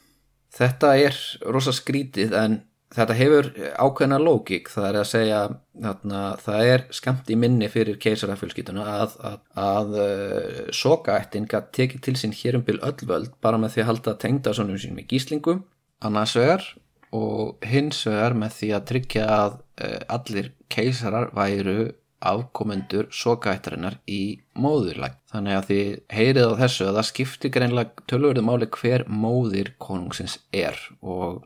Þetta 0.50 0.94
er 0.98 1.18
rosa 1.46 1.72
skrítið 1.74 2.34
en 2.36 2.58
þetta 2.94 3.16
hefur 3.18 3.48
ákveðna 3.78 4.18
lógík 4.22 4.70
það 4.72 4.88
er 4.88 4.98
að 5.00 5.08
segja 5.10 5.40
þarna, 5.84 6.22
það 6.42 6.70
er 6.72 6.84
skamt 6.96 7.30
í 7.30 7.38
minni 7.38 7.70
fyrir 7.70 7.98
keisarafjölskytuna 8.02 8.86
að, 8.96 9.16
að, 9.30 9.38
að 9.64 9.96
uh, 10.02 10.60
sokaættin 10.74 11.48
gæti 11.50 11.76
tekið 11.78 12.04
til 12.06 12.16
sín 12.18 12.36
hér 12.36 12.58
um 12.58 12.66
byl 12.66 12.80
öllvöld 12.82 13.36
bara 13.44 13.60
með 13.62 13.76
því 13.76 13.84
að 13.84 13.90
halda 13.92 14.16
tengda 14.24 14.54
svonum 14.56 14.80
sín 14.80 14.96
með 14.98 15.10
gíslingu 15.14 15.60
annars 16.02 16.34
vegar 16.38 16.66
og 17.14 17.62
hins 17.66 18.02
vegar 18.06 18.36
með 18.38 18.58
því 18.58 18.74
að 18.76 18.86
tryggja 18.92 19.30
að 19.36 19.56
uh, 19.58 19.98
allir 20.18 20.52
keisarar 20.70 21.30
væru 21.36 21.90
afkomendur 22.20 23.08
sokaættarinnar 23.14 23.96
í 24.10 24.40
móðurlag. 24.60 25.16
Þannig 25.32 25.56
að 25.56 25.68
þið 25.70 25.92
heyrið 26.12 26.50
á 26.52 26.60
þessu 26.60 26.88
að 26.88 26.98
það 26.98 27.08
skiptir 27.08 27.52
greinlega 27.54 28.04
tölvörðu 28.10 28.44
máli 28.44 28.68
hver 28.76 29.06
móðir 29.08 29.72
konungsins 29.80 30.36
er 30.52 30.76
og, 31.00 31.40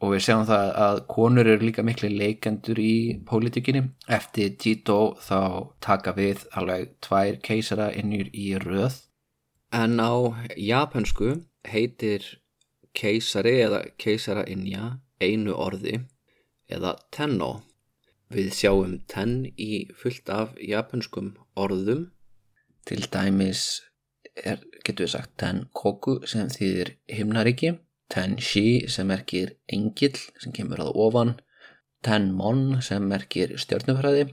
og 0.00 0.14
við 0.14 0.24
sjáum 0.24 0.46
það 0.48 0.72
að 0.84 1.00
konur 1.12 1.50
eru 1.52 1.66
líka 1.68 1.84
miklu 1.84 2.10
leikendur 2.12 2.80
í 2.80 3.20
pólitíkinni. 3.28 3.84
Eftir 4.08 4.56
Tito 4.60 4.98
þá 5.20 5.40
taka 5.84 6.14
við 6.16 6.46
alveg 6.56 6.94
tvær 7.04 7.40
keisara 7.44 7.90
innur 7.92 8.30
í 8.32 8.52
röð. 8.64 9.02
En 9.72 10.00
á 10.00 10.12
japansku 10.56 11.36
heitir 11.68 12.24
keisari 12.96 13.60
eða 13.66 13.84
keisara 14.00 14.46
innja 14.50 14.96
einu 15.20 15.52
orði 15.54 16.00
eða 16.70 16.96
tenno 17.14 17.60
Við 18.30 18.52
sjáum 18.54 18.92
ten 19.10 19.32
í 19.58 19.88
fullt 19.98 20.28
af 20.30 20.52
japanskum 20.62 21.32
orðum. 21.58 22.04
Til 22.86 23.02
dæmis 23.10 23.82
er, 24.38 24.60
getur 24.86 25.08
við 25.08 25.14
sagt 25.16 25.32
ten 25.42 25.64
koku 25.74 26.20
sem 26.30 26.46
þýðir 26.52 26.92
himnaríki, 27.10 27.72
ten 28.10 28.36
shi 28.42 28.88
sem 28.90 29.08
merkir 29.10 29.54
engil 29.70 30.18
sem 30.42 30.52
kemur 30.52 30.82
að 30.84 30.96
ofan, 31.06 31.34
ten 32.02 32.30
mon 32.34 32.80
sem 32.82 33.04
merkir 33.06 33.56
stjórnufræði 33.60 34.30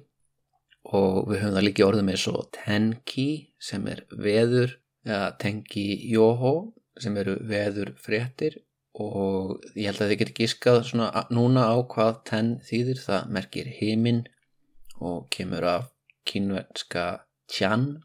og 0.87 1.27
við 1.27 1.41
höfum 1.41 1.55
það 1.57 1.65
líki 1.65 1.85
orðum 1.85 2.11
eins 2.13 2.27
og 2.31 2.47
tenki 2.55 3.27
sem 3.59 3.87
er 3.91 4.05
veður, 4.11 4.77
eða 5.07 5.33
tenki 5.41 5.85
yoho 6.11 6.53
sem 7.01 7.17
eru 7.19 7.35
veður 7.47 7.93
fréttir 8.01 8.61
og 8.97 9.59
ég 9.75 9.91
held 9.91 10.01
að 10.01 10.11
þið 10.11 10.19
getur 10.21 10.37
gískað 10.39 10.79
svona 10.87 11.25
núna 11.29 11.67
á 11.69 11.77
hvað 11.85 12.23
tenn 12.29 12.55
þýðir. 12.65 13.03
Það 13.03 13.29
merkir 13.35 13.69
heiminn 13.77 14.23
og 14.97 15.27
kemur 15.33 15.67
af 15.67 15.89
kínverðska 16.27 17.07
Tjan, 17.47 18.01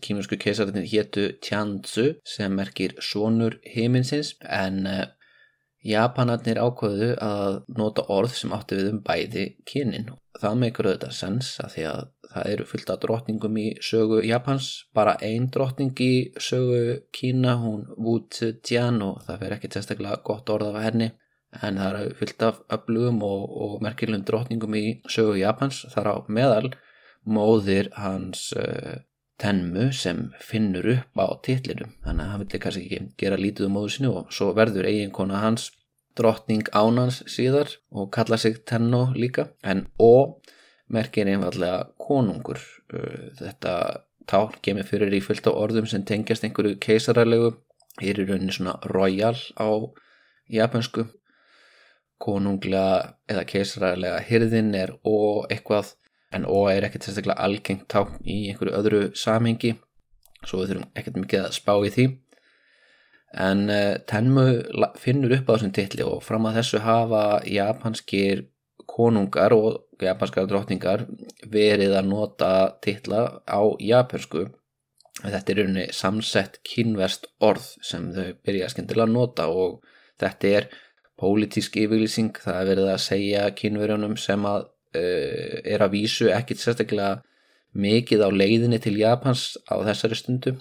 kínversku 0.00 0.38
keisarinn 0.40 0.86
héttu 0.88 1.26
Tjanzu 1.44 2.14
sem 2.24 2.54
merkir 2.56 2.94
sonur 3.04 3.58
heiminsins 3.68 4.30
en 4.40 4.86
uh, 4.88 5.02
Japanarnir 5.86 6.58
ákvöðu 6.60 7.12
að 7.22 7.60
nota 7.78 8.04
orð 8.12 8.34
sem 8.38 8.54
átti 8.56 8.78
við 8.78 8.92
um 8.92 9.02
bæði 9.06 9.46
kynin. 9.68 10.10
Það 10.36 10.58
meikur 10.60 10.88
auðvitað 10.90 11.14
sens 11.16 11.52
að 11.62 11.74
því 11.74 11.84
að 11.90 12.00
það 12.36 12.50
eru 12.52 12.66
fullt 12.68 12.90
af 12.92 12.98
drotningum 13.04 13.60
í 13.60 13.66
sögu 13.88 14.18
Japans, 14.26 14.70
bara 14.96 15.16
ein 15.24 15.48
drotning 15.52 15.94
í 16.02 16.12
sögu 16.42 16.98
Kína, 17.14 17.56
hún 17.62 17.86
Wu 17.96 18.18
Zetian 18.32 19.00
og 19.06 19.22
það 19.26 19.40
fer 19.44 19.56
ekki 19.56 19.72
testaklega 19.72 20.20
gott 20.26 20.52
orð 20.52 20.74
af 20.74 20.82
henni. 20.84 21.12
En 21.64 21.78
það 21.80 22.00
eru 22.02 22.16
fullt 22.18 22.42
af 22.44 22.58
öflugum 22.76 23.22
og, 23.24 23.44
og 23.64 23.76
merkilum 23.84 24.24
drotningum 24.28 24.76
í 24.76 24.86
sögu 25.08 25.38
Japans, 25.40 25.84
þar 25.94 26.12
á 26.12 26.14
meðal 26.28 26.74
móðir 27.26 27.88
hans 27.96 28.50
uh, 28.58 28.98
Tenmu 29.38 29.90
sem 29.92 30.30
finnur 30.40 30.86
upp 30.94 31.20
á 31.20 31.26
titlinum. 31.44 31.92
Þannig 32.04 32.24
að 32.24 32.30
hann 32.32 32.44
villi 32.44 32.60
kannski 32.62 32.84
ekki 32.86 33.00
gera 33.20 33.40
lítið 33.40 33.68
um 33.68 33.76
móðu 33.76 33.92
sinu 33.96 34.12
og 34.20 34.30
svo 34.32 34.52
verður 34.56 34.88
eiginkona 34.88 35.42
hans 35.42 35.68
drottning 36.16 36.64
ánans 36.72 37.20
síðar 37.28 37.74
og 37.92 38.08
kalla 38.16 38.38
sig 38.40 38.62
Tenno 38.64 39.10
líka. 39.14 39.50
En 39.62 39.86
O 40.00 40.40
merkir 40.88 41.28
einfallega 41.28 41.90
konungur. 42.00 42.62
Þetta 43.36 43.74
tál 44.26 44.48
kemur 44.62 44.88
fyrir 44.88 45.12
í 45.14 45.22
fullt 45.22 45.46
á 45.46 45.52
orðum 45.52 45.86
sem 45.90 46.04
tengjast 46.06 46.46
einhverju 46.46 46.80
keisararlegu 46.82 47.52
er 48.02 48.18
í 48.18 48.26
rauninni 48.26 48.54
svona 48.54 48.76
royal 48.92 49.36
á 49.60 49.68
japansku 50.52 51.06
konunglega 52.22 53.16
eða 53.28 53.44
keisararlega 53.48 54.20
hyrðin 54.26 54.74
er 54.78 54.94
og 55.04 55.46
eitthvað 55.52 55.92
en 56.34 56.46
og 56.50 56.70
er 56.72 56.86
ekkert 56.86 57.06
sérstaklega 57.06 57.42
algengt 57.46 57.86
tá 57.92 58.04
í 58.24 58.46
einhverju 58.50 58.74
öðru 58.78 59.02
samhengi 59.16 59.76
svo 60.46 60.62
við 60.62 60.72
þurfum 60.72 60.90
ekkert 60.98 61.20
mikið 61.22 61.44
að 61.44 61.56
spá 61.56 61.72
í 61.78 61.92
því. 61.94 62.06
En 63.46 63.64
uh, 63.68 63.94
Tenmu 64.08 64.44
finnur 65.02 65.34
upp 65.36 65.50
á 65.50 65.54
þessum 65.56 65.74
titli 65.76 66.04
og 66.06 66.22
fram 66.24 66.46
að 66.48 66.60
þessu 66.60 66.82
hafa 66.84 67.24
japanskir 67.50 68.46
konungar 68.86 69.54
og 69.56 70.02
japanskar 70.02 70.46
drotningar 70.48 71.06
verið 71.50 71.96
að 71.98 72.08
nota 72.12 72.52
titla 72.84 73.42
á 73.44 73.60
japansku 73.82 74.46
þetta 75.24 75.52
er 75.52 75.60
rauninni 75.60 75.86
samsett 75.96 76.58
kynverst 76.66 77.26
orð 77.44 77.66
sem 77.84 78.10
þau 78.14 78.34
byrja 78.46 78.70
skemmtilega 78.72 79.08
að 79.08 79.14
nota 79.14 79.48
og 79.48 79.78
þetta 80.20 80.52
er 80.58 80.68
pólitísk 81.16 81.78
yfirlýsing, 81.80 82.36
það 82.36 82.58
er 82.60 82.70
verið 82.70 82.90
að 82.92 83.04
segja 83.06 83.44
kynverjónum 83.56 84.16
sem 84.20 84.42
að 84.48 84.66
er 85.64 85.84
að 85.84 85.94
vísu 85.96 86.30
ekkit 86.32 86.62
sérstaklega 86.62 87.20
mikið 87.76 88.24
á 88.24 88.28
leiðinni 88.32 88.80
til 88.82 88.96
Japans 89.00 89.54
á 89.68 89.76
þessari 89.84 90.18
stundu. 90.18 90.56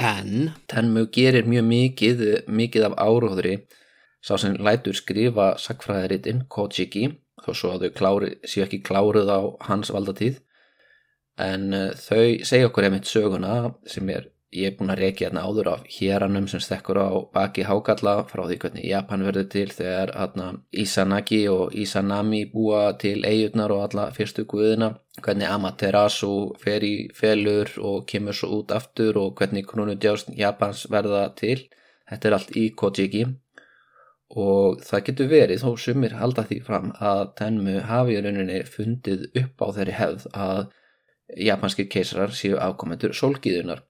En? 0.00 0.52
Tenmu 0.70 1.06
gerir 1.12 1.48
mjög 1.48 1.66
mikið 1.68 2.22
mikið 2.48 2.88
af 2.90 2.98
áróðri. 2.98 3.56
Sá 4.22 4.36
sem 4.38 4.54
lætur 4.54 4.94
skrifa 4.94 5.52
sakfræðaritinn 5.58 6.46
Kojiki 6.48 7.08
þó 7.42 7.52
svo 7.56 7.72
að 7.74 7.86
þau 7.86 7.94
klári, 7.98 8.30
séu 8.46 8.64
ekki 8.66 8.82
kláruð 8.86 9.30
á 9.30 9.40
hans 9.68 9.90
valdatíð. 9.94 10.38
En 11.42 11.72
uh, 11.74 11.90
þau 11.96 12.44
segja 12.46 12.68
okkur 12.68 12.86
einmitt 12.86 13.08
söguna 13.08 13.72
sem 13.88 14.08
er 14.12 14.28
ég 14.52 14.68
er 14.68 14.74
búin 14.76 14.92
að 14.92 15.00
reykja 15.00 15.28
hérna 15.28 15.42
áður 15.48 15.68
af 15.72 15.84
héranum 15.94 16.46
sem 16.50 16.60
stekkur 16.60 16.98
á 17.00 17.08
baki 17.32 17.64
hákalla 17.64 18.14
frá 18.28 18.42
því 18.44 18.56
hvernig 18.60 18.84
Japan 18.84 19.24
verður 19.24 19.46
til 19.54 19.68
þegar 19.72 20.12
hérna, 20.12 20.48
Isanagi 20.82 21.40
og 21.48 21.72
Isanami 21.72 22.42
búa 22.52 22.82
til 23.00 23.22
eigurnar 23.24 23.72
og 23.72 23.84
alla 23.86 24.10
fyrstu 24.12 24.44
guðina. 24.48 24.90
Hvernig 25.24 25.48
Amaterasu 25.48 26.32
fer 26.60 26.84
í 26.84 27.08
felur 27.16 27.70
og 27.80 28.04
kemur 28.08 28.36
svo 28.36 28.58
út 28.58 28.74
aftur 28.76 29.20
og 29.22 29.38
hvernig 29.40 29.64
kronudjást 29.68 30.34
Japans 30.36 30.84
verða 30.92 31.30
til. 31.36 31.62
Þetta 32.10 32.28
er 32.28 32.36
allt 32.36 32.52
í 32.56 32.66
Kojiki. 32.76 33.24
Og 34.32 34.80
það 34.84 35.04
getur 35.06 35.30
verið 35.32 35.64
þó 35.64 35.70
sumir 35.80 36.16
halda 36.16 36.44
því 36.48 36.58
fram 36.66 36.92
að 37.00 37.22
Tenmu 37.40 37.78
hafi 37.88 38.16
í 38.16 38.20
rauninni 38.24 38.60
fundið 38.68 39.26
upp 39.42 39.64
á 39.64 39.66
þeirri 39.78 39.96
hefð 39.96 40.28
að 40.32 40.62
japanskir 41.40 41.88
keisarar 41.92 42.32
séu 42.36 42.58
afkomendur 42.60 43.16
sólgiðunar 43.16 43.84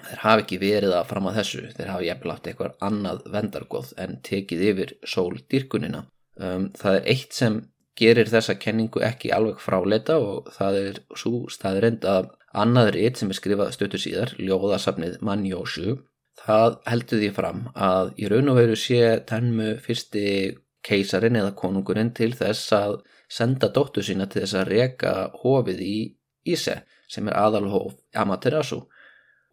þeir 0.00 0.22
hafi 0.22 0.44
ekki 0.44 0.60
verið 0.62 0.96
að 0.96 1.10
fram 1.10 1.28
að 1.28 1.38
þessu. 1.40 1.64
Þeir 1.76 1.92
hafi 1.92 2.12
haft 2.12 2.48
eitthvað 2.48 2.78
annað 2.88 3.26
vendargóð 3.34 3.92
en 4.02 4.18
tekið 4.24 4.64
yfir 4.70 4.94
sóldýrkunina. 5.14 6.06
Um, 6.40 6.70
það 6.78 6.98
er 6.98 7.08
eitt 7.12 7.36
sem 7.36 7.60
gerir 7.98 8.30
þessa 8.30 8.56
kenningu 8.56 9.02
ekki 9.04 9.32
alveg 9.36 9.60
fráleita 9.60 10.16
og 10.20 10.48
það 10.54 10.78
er 10.80 11.02
svo 11.18 11.42
staðrind 11.52 12.06
að 12.08 12.30
annaður 12.56 12.98
eitt 13.02 13.20
sem 13.20 13.32
er 13.32 13.36
skrifað 13.36 13.74
stötu 13.76 14.00
síðar 14.00 14.32
ljóðasafnið 14.40 15.20
Manjósju 15.24 15.98
það 16.40 16.78
heldur 16.88 17.20
því 17.20 17.30
fram 17.36 17.62
að 17.76 18.12
í 18.16 18.28
raun 18.32 18.50
og 18.52 18.58
veru 18.58 18.78
sé 18.78 19.00
tennmu 19.28 19.74
fyrsti 19.84 20.24
keisarin 20.86 21.38
eða 21.38 21.54
konungurinn 21.58 22.12
til 22.16 22.32
þess 22.36 22.72
að 22.76 22.96
senda 23.32 23.70
dóttu 23.72 24.02
sína 24.04 24.26
til 24.28 24.42
þess 24.42 24.58
að 24.60 24.72
reka 24.72 25.14
hofið 25.44 25.84
í 25.86 25.96
Íse 26.52 26.80
sem 27.06 27.28
er 27.30 27.36
aðalhof 27.38 27.94
Amaterasu 28.18 28.80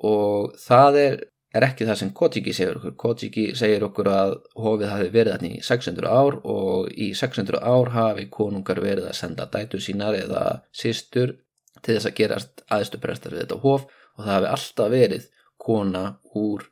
og 0.05 0.55
það 0.59 0.97
er, 1.01 1.17
er 1.55 1.65
ekki 1.67 1.87
það 1.89 1.99
sem 2.01 2.13
Kojiki 2.15 2.53
segir 2.55 2.79
okkur. 2.79 2.95
Kojiki 3.03 3.45
segir 3.59 3.85
okkur 3.87 4.09
að 4.13 4.33
hofið 4.59 4.93
hafi 4.93 5.11
verið 5.13 5.35
þarna 5.35 5.51
í 5.51 5.61
600 5.69 6.09
ár 6.21 6.39
og 6.43 6.89
í 6.93 7.11
600 7.17 7.61
ár 7.61 7.93
hafi 7.95 8.27
konungar 8.31 8.81
verið 8.83 9.09
að 9.09 9.19
senda 9.19 9.49
dætu 9.51 9.81
sínar 9.83 10.17
eða 10.17 10.43
sístur 10.71 11.37
til 11.83 11.95
þess 11.95 12.09
að 12.09 12.17
gerast 12.19 12.65
aðstuprestar 12.71 13.35
við 13.35 13.45
þetta 13.45 13.61
hof 13.63 13.87
og 13.89 14.25
það 14.25 14.33
hafi 14.35 14.51
alltaf 14.55 14.91
verið 14.93 15.29
kona 15.59 16.03
úr 16.35 16.67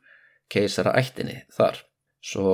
keisara 0.52 0.94
ættinni 0.96 1.42
þar. 1.54 1.82
Svo 2.24 2.52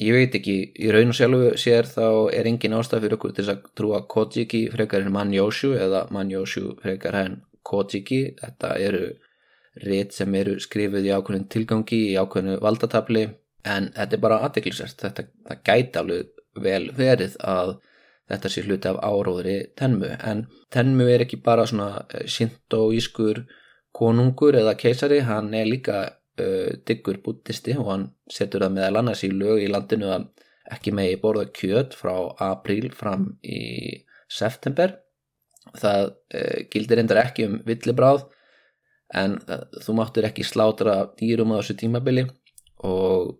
ég 0.00 0.16
veit 0.16 0.34
ekki, 0.34 0.56
í 0.74 0.90
raun 0.92 1.12
og 1.12 1.18
sjálfu 1.18 1.50
sér 1.60 1.86
þá 1.86 2.06
er 2.34 2.48
engin 2.50 2.74
ástaf 2.76 3.02
fyrir 3.04 3.18
okkur 3.18 3.34
til 3.36 3.46
að 3.52 3.66
trúa 3.78 4.02
Kojiki 4.10 4.64
frekar 4.72 5.04
en 5.04 5.14
Manjóshu 5.14 5.74
eða 5.78 6.06
Manjóshu 6.14 6.74
frekar 6.82 7.18
en 7.20 7.36
Kojiki 7.64 8.22
þetta 8.40 8.74
eru 8.82 9.04
rétt 9.82 10.14
sem 10.14 10.34
eru 10.38 10.58
skrifið 10.62 11.08
í 11.08 11.14
ákveðin 11.16 11.48
tilgangi 11.50 12.00
í 12.12 12.14
ákveðinu 12.20 12.60
valdatabli. 12.62 13.24
En 13.64 13.90
þetta 13.96 14.16
er 14.16 14.22
bara 14.22 14.40
aðdeklisert 14.44 15.00
þetta 15.00 15.58
gæti 15.64 16.00
alveg 16.00 16.32
vel 16.60 16.90
verið 16.94 17.36
að 17.40 17.76
þetta 18.30 18.50
sé 18.50 18.64
hluti 18.64 18.90
af 18.90 19.00
áróðri 19.04 19.56
tenmu. 19.78 20.10
En 20.24 20.46
tenmu 20.72 21.08
er 21.10 21.24
ekki 21.24 21.40
bara 21.44 21.66
svona 21.68 22.04
eh, 22.14 22.26
sintóískur 22.30 23.44
konungur 23.94 24.56
eða 24.58 24.76
keisari, 24.78 25.20
hann 25.22 25.52
er 25.54 25.68
líka 25.68 25.98
uh, 26.42 26.70
diggur 26.82 27.20
bútisti 27.22 27.76
og 27.78 27.90
hann 27.92 28.08
setur 28.26 28.64
það 28.64 28.72
meðal 28.74 29.00
annars 29.00 29.22
í 29.22 29.30
lög 29.30 29.62
í 29.62 29.68
landinu 29.70 30.08
að 30.10 30.24
ekki 30.74 30.94
megi 30.96 31.20
borða 31.22 31.44
kjöt 31.54 31.94
frá 31.94 32.16
apríl 32.42 32.88
fram 32.90 33.28
í 33.46 34.02
september. 34.26 34.96
Það 35.78 36.08
uh, 36.10 36.58
gildir 36.72 37.04
endar 37.04 37.22
ekki 37.22 37.46
um 37.46 37.60
villibráð 37.68 38.26
en 39.12 39.38
það, 39.44 39.64
þú 39.84 39.96
máttur 39.98 40.28
ekki 40.28 40.46
slátra 40.46 40.98
dýrum 41.18 41.54
á 41.54 41.60
þessu 41.60 41.76
tímabili 41.82 42.28
og 42.84 43.34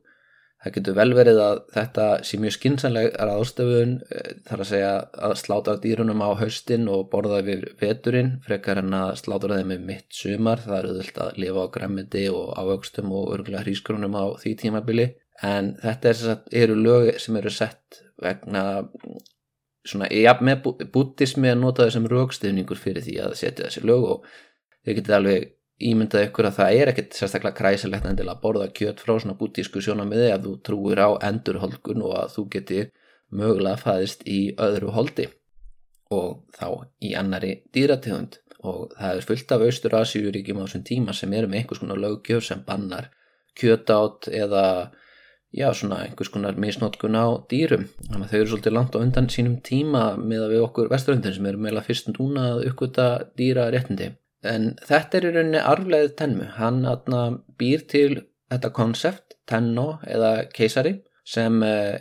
það 0.64 0.74
getur 0.78 0.96
vel 0.96 1.10
verið 1.16 1.40
að 1.44 1.58
þetta 1.74 2.06
sé 2.24 2.38
mjög 2.40 2.54
skinsanleg 2.56 3.16
aðstöfun 3.20 3.98
eh, 4.08 4.30
þar 4.48 4.62
að 4.64 4.70
segja 4.70 4.92
að 5.28 5.34
slátra 5.40 5.74
dýrunum 5.82 6.24
á 6.24 6.30
haustin 6.40 6.88
og 6.92 7.10
borða 7.12 7.42
við 7.44 7.66
veturinn 7.80 8.38
frekar 8.46 8.80
en 8.80 8.96
að 8.96 9.18
slátra 9.20 9.58
þeim 9.58 9.74
með 9.74 9.84
mitt 9.90 10.16
sumar. 10.16 10.62
Það 10.64 10.78
eru 10.78 10.94
þullt 11.00 11.20
að 11.26 11.42
lifa 11.44 11.66
á 11.68 11.74
gremmiti 11.76 12.24
og 12.32 12.54
ávöxtum 12.56 13.12
og 13.12 13.34
örgulega 13.36 13.66
hrísgrunum 13.66 14.16
á 14.16 14.24
því 14.40 14.54
tímabili. 14.62 15.06
En 15.44 15.74
þetta 15.82 16.10
er 16.10 16.20
sagt, 16.22 16.50
eru 16.56 16.78
lög 16.78 17.12
sem 17.20 17.36
eru 17.36 17.52
sett 17.52 18.00
vegna 18.22 18.64
svona, 19.84 20.08
ja, 20.14 20.32
með 20.40 20.70
bútismi 20.94 21.50
að 21.50 21.60
nota 21.60 21.84
þessum 21.84 22.08
raukstifningur 22.08 22.80
fyrir 22.80 23.04
því 23.04 23.18
að 23.26 23.36
setja 23.42 23.66
þessi 23.66 23.84
lög 23.84 24.06
og 24.14 24.28
þau 24.84 24.96
getið 24.98 25.16
alveg 25.18 25.50
ímyndað 25.84 26.28
ykkur 26.28 26.48
að 26.48 26.58
það 26.58 26.80
er 26.80 26.90
ekkert 26.92 27.16
sérstaklega 27.18 27.58
kræsilegt 27.58 28.06
endilega 28.06 28.36
að 28.36 28.42
borða 28.44 28.68
kjött 28.78 29.00
frá 29.02 29.16
svona 29.16 29.36
bútísku 29.38 29.82
sjónamiði 29.82 30.30
að 30.30 30.46
þú 30.46 30.52
trúir 30.68 31.02
á 31.02 31.10
endurholkun 31.30 32.04
og 32.06 32.14
að 32.20 32.34
þú 32.36 32.44
geti 32.54 32.80
mögulega 33.34 33.80
fæðist 33.80 34.22
í 34.30 34.38
öðru 34.60 34.94
holdi 34.94 35.28
og 36.14 36.44
þá 36.54 36.68
í 37.02 37.14
annari 37.18 37.56
dýrategund. 37.74 38.40
Og 38.64 38.94
það 38.96 39.18
er 39.18 39.26
fullt 39.28 39.50
af 39.52 39.62
Austur-Asíuríkjum 39.66 40.60
á 40.62 40.64
þessum 40.64 40.84
tíma 40.88 41.14
sem 41.16 41.32
eru 41.36 41.50
með 41.50 41.58
einhvers 41.58 41.82
konar 41.82 42.00
lögjöf 42.00 42.46
sem 42.46 42.62
bannar 42.64 43.10
kjött 43.58 43.90
átt 43.92 44.28
eða 44.32 44.64
já 45.54 45.66
svona 45.76 46.00
einhvers 46.06 46.32
konar 46.32 46.56
misnótkun 46.56 47.18
á 47.18 47.44
dýrum. 47.50 47.90
Þannig 48.06 48.24
að 48.24 48.30
þau 48.30 48.38
eru 48.38 48.52
svolítið 48.54 48.76
langt 48.78 48.96
á 48.96 49.02
undan 49.02 49.28
sínum 49.28 49.58
tíma 49.66 50.04
með 50.16 50.46
að 50.46 50.54
við 50.54 50.64
okkur 50.64 50.92
vesturöndin 50.94 51.36
sem 51.36 51.50
eru 51.50 51.60
meila 51.66 51.84
fyrst 51.84 52.08
núna 52.14 52.54
að 52.54 52.68
uppgöta 52.70 53.08
dýra 53.36 53.68
réttindi 53.74 54.14
en 54.48 54.74
þetta 54.84 55.18
er 55.18 55.26
í 55.28 55.32
rauninni 55.34 55.64
arfleð 55.64 56.14
tenmu, 56.18 56.46
hann 56.58 56.84
atna, 56.88 57.24
býr 57.60 57.84
til 57.90 58.22
þetta 58.52 58.70
konsept, 58.76 59.36
tenno 59.48 59.98
eða 60.08 60.46
keisari 60.54 60.98
sem 61.24 61.56
uh, 61.64 61.96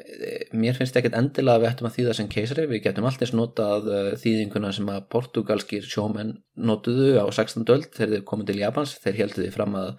mér 0.52 0.76
finnst 0.76 0.98
ekkert 1.00 1.16
endilega 1.16 1.56
að 1.56 1.64
við 1.64 1.70
ættum 1.70 1.88
að 1.88 1.98
þýða 1.98 2.16
sem 2.18 2.32
keisari, 2.32 2.66
við 2.68 2.82
getum 2.90 3.08
alltaf 3.08 3.32
notað 3.36 3.88
uh, 3.88 4.08
þýðinguna 4.20 4.72
sem 4.76 4.90
að 4.92 5.06
portugalskir 5.16 5.88
sjómenn 5.88 6.34
notuðu 6.60 7.14
á 7.24 7.26
16. 7.32 7.64
öld 7.72 7.88
þegar 7.96 8.18
þeir 8.18 8.26
komið 8.28 8.52
til 8.52 8.60
Japans, 8.60 8.98
þeir 9.00 9.22
heldu 9.22 9.46
því 9.46 9.54
fram 9.56 9.78
að 9.80 9.94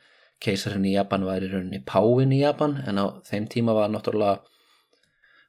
keisarin 0.45 0.85
í 0.85 0.97
Japan 0.97 1.25
var 1.25 1.45
í 1.45 1.49
rauninni 1.49 1.81
Páin 1.89 2.35
í 2.37 2.43
Japan 2.43 2.77
en 2.85 3.01
á 3.01 3.07
þeim 3.25 3.49
tíma 3.49 3.77
var 3.77 3.93
náttúrulega 3.93 4.43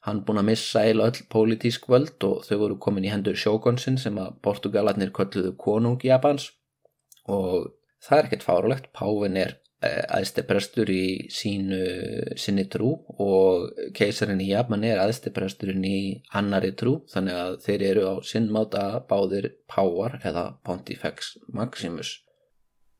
hann 0.06 0.22
búin 0.26 0.40
að 0.40 0.50
missa 0.52 0.84
eila 0.86 1.08
öll 1.10 1.24
pólitísk 1.34 1.88
völd 1.90 2.22
og 2.28 2.44
þau 2.46 2.58
voru 2.62 2.78
komin 2.82 3.08
í 3.08 3.12
hendur 3.12 3.38
sjókonsinn 3.40 3.98
sem 4.02 4.18
að 4.22 4.38
portugalarnir 4.46 5.12
kölluðu 5.16 5.56
konung 5.60 6.04
Japans 6.06 6.52
og 7.32 7.72
það 8.06 8.18
er 8.18 8.28
ekkert 8.30 8.48
fárulegt, 8.48 8.92
Pávin 8.96 9.38
er 9.40 9.56
aðsteprestur 9.86 10.90
eh, 10.90 10.96
í 10.96 11.30
sínu 11.32 11.80
sinni 12.40 12.66
trú 12.72 12.92
og 13.22 13.72
keisarin 13.96 14.42
í 14.42 14.52
Japan 14.52 14.86
er 14.88 15.02
aðstepresturinn 15.04 15.86
í 15.86 16.00
annari 16.38 16.74
trú. 16.78 17.00
Þannig 17.12 17.40
að 17.42 17.58
þeir 17.66 17.88
eru 17.92 18.06
á 18.10 18.16
sinn 18.26 18.52
máta 18.54 18.86
báðir 19.10 19.52
Pávar 19.72 20.20
eða 20.24 20.48
Pontifex 20.66 21.36
Maximus. 21.54 22.20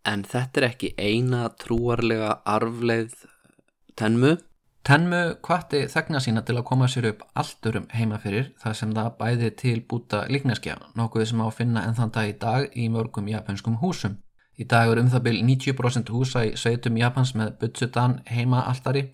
En 0.06 0.26
þetta 0.28 0.62
er 0.62 0.68
ekki 0.70 0.92
eina 0.98 1.48
trúarlega 1.58 2.42
arfleið 2.46 3.16
tenmu 3.98 4.36
Tenmu 4.86 5.20
kvatti 5.42 5.80
þegna 5.90 6.20
sína 6.22 6.44
til 6.46 6.60
að 6.60 6.68
koma 6.70 6.86
sér 6.86 7.08
upp 7.10 7.24
allturum 7.42 7.88
heimafyrir 7.90 8.52
þar 8.62 8.76
sem 8.78 8.92
það 8.94 9.08
bæði 9.18 9.48
til 9.58 9.80
búta 9.90 10.20
líkneskja, 10.30 10.76
nokkuð 10.94 11.24
sem 11.32 11.42
á 11.42 11.46
að 11.48 11.56
finna 11.58 11.86
enn 11.88 11.98
þann 11.98 12.12
dag 12.14 12.30
í 12.30 12.36
dag 12.44 12.78
í 12.78 12.86
mörgum 12.94 13.32
japanskum 13.32 13.80
húsum. 13.82 14.20
Í 14.62 14.68
dag 14.70 14.92
er 14.92 15.02
um 15.02 15.10
það 15.10 15.24
byrj 15.26 15.42
90% 15.48 16.12
húsa 16.14 16.44
í 16.46 16.54
sveitum 16.54 17.00
Japans 17.02 17.34
með 17.34 17.56
Butsudan 17.64 18.20
heima 18.30 18.62
alltari 18.70 19.08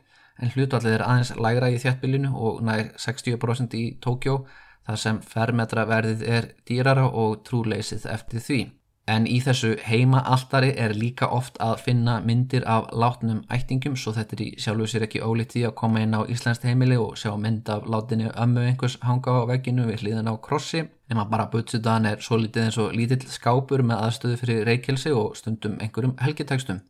en 0.43 0.51
hlutallið 0.51 0.97
er 0.97 1.05
aðeins 1.07 1.31
lægra 1.39 1.71
í 1.71 1.79
þjættbylinu 1.79 2.33
og 2.35 2.59
nær 2.67 2.91
60% 2.99 3.79
í 3.79 3.85
Tókjó 4.03 4.41
þar 4.89 5.01
sem 5.07 5.23
fermetraverðið 5.23 6.27
er 6.35 6.51
dýrara 6.67 7.07
og 7.07 7.45
trúleysið 7.47 8.11
eftir 8.11 8.43
því. 8.43 8.61
En 9.09 9.25
í 9.25 9.39
þessu 9.41 9.71
heima 9.81 10.19
alltari 10.29 10.75
er 10.77 10.93
líka 10.93 11.25
oft 11.33 11.55
að 11.63 11.79
finna 11.87 12.19
myndir 12.21 12.63
af 12.69 12.91
látnum 12.93 13.39
ættingum 13.49 13.95
svo 13.97 14.13
þetta 14.13 14.35
er 14.37 14.43
í 14.45 14.49
sjálfu 14.61 14.87
sér 14.91 15.05
ekki 15.07 15.23
ólíkt 15.25 15.55
því 15.55 15.63
að 15.67 15.75
koma 15.81 16.03
inn 16.05 16.13
á 16.13 16.21
Íslands 16.29 16.61
heimili 16.61 16.99
og 17.01 17.17
sjá 17.17 17.33
mynd 17.33 17.69
af 17.73 17.87
látinu 17.89 18.29
ömmu 18.29 18.61
einhvers 18.67 18.99
hanga 19.01 19.33
á 19.41 19.49
vegginu 19.49 19.87
við 19.89 20.05
hliðan 20.05 20.29
á 20.29 20.37
krossi 20.37 20.85
nema 21.09 21.25
bara 21.31 21.49
butsudan 21.51 22.05
er 22.05 22.21
svo 22.21 22.37
litið 22.37 22.67
eins 22.67 22.77
og 22.77 22.93
lítill 22.95 23.25
skápur 23.27 23.81
með 23.83 24.05
aðstöðu 24.05 24.37
fyrir 24.43 24.65
reykjelsi 24.69 25.11
og 25.17 25.33
stundum 25.39 25.79
einhverjum 25.81 26.15
helgitekstum. 26.21 26.83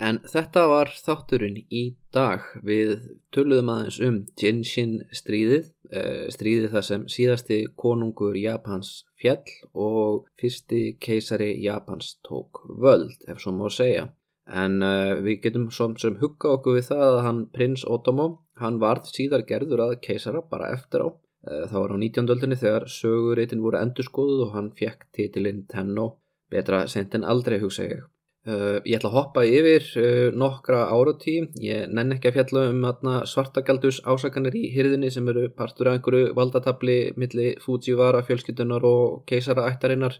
En 0.00 0.18
þetta 0.24 0.64
var 0.66 0.90
þátturinn 0.96 1.60
í 1.68 1.84
dag 2.12 2.46
við 2.64 2.96
töluðum 3.34 3.70
aðeins 3.74 3.98
um 4.02 4.18
Jinshin 4.40 4.94
stríðið, 5.14 5.70
eh, 5.92 6.26
stríðið 6.32 6.74
þar 6.74 6.86
sem 6.88 7.06
síðasti 7.06 7.58
konungur 7.76 8.36
Japans 8.40 9.04
fjall 9.20 9.52
og 9.74 10.26
fyrsti 10.40 10.96
keisari 11.02 11.52
Japans 11.64 12.16
tók 12.26 12.62
völd, 12.80 13.16
ef 13.28 13.42
svo 13.42 13.52
má 13.56 13.68
segja. 13.72 14.08
En 14.50 14.80
uh, 14.82 15.20
við 15.22 15.44
getum 15.44 15.68
som 15.74 15.96
sem 16.00 16.16
hugga 16.18 16.56
okkur 16.56 16.78
við 16.78 16.88
það 16.90 17.04
að 17.08 17.20
hann 17.26 17.42
prins 17.54 17.84
Otomo, 17.86 18.28
hann 18.58 18.80
varð 18.82 19.12
síðar 19.14 19.44
gerður 19.46 19.84
að 19.86 19.98
keisara 20.06 20.42
bara 20.42 20.72
eftir 20.74 21.06
á. 21.06 21.08
Uh, 21.46 21.66
það 21.70 21.78
var 21.82 21.94
á 21.94 21.98
19. 22.02 22.32
öldinni 22.34 22.58
þegar 22.58 22.88
sögurreitin 22.90 23.62
voru 23.64 23.78
endurskoðuð 23.80 24.46
og 24.48 24.56
hann 24.56 24.72
fekk 24.80 25.06
titilinn 25.16 25.66
Tenno, 25.70 26.08
betra 26.50 26.86
sent 26.90 27.14
en 27.14 27.28
aldrei 27.28 27.60
hugsa 27.62 27.86
ég. 27.86 28.02
Uh, 28.48 28.78
ég 28.88 28.96
ætla 28.96 29.10
að 29.10 29.16
hoppa 29.18 29.42
yfir 29.44 29.84
uh, 30.00 30.30
nokkra 30.32 30.86
áratí, 30.88 31.34
ég 31.60 31.90
nenn 31.92 32.14
ekki 32.14 32.30
að 32.30 32.38
fjalla 32.38 32.62
um 32.70 32.86
atna, 32.88 33.18
svartagaldus 33.28 33.98
ásakanir 34.08 34.54
í 34.56 34.70
hyrðinni 34.72 35.10
sem 35.12 35.28
eru 35.28 35.42
partur 35.52 35.90
af 35.90 35.98
einhverju 35.98 36.30
valdatabli 36.38 36.94
milli 37.20 37.50
Fujiwara 37.60 38.22
fjölskyttunar 38.24 38.86
og 38.88 39.26
keisara 39.28 39.66
ættarinnar 39.68 40.16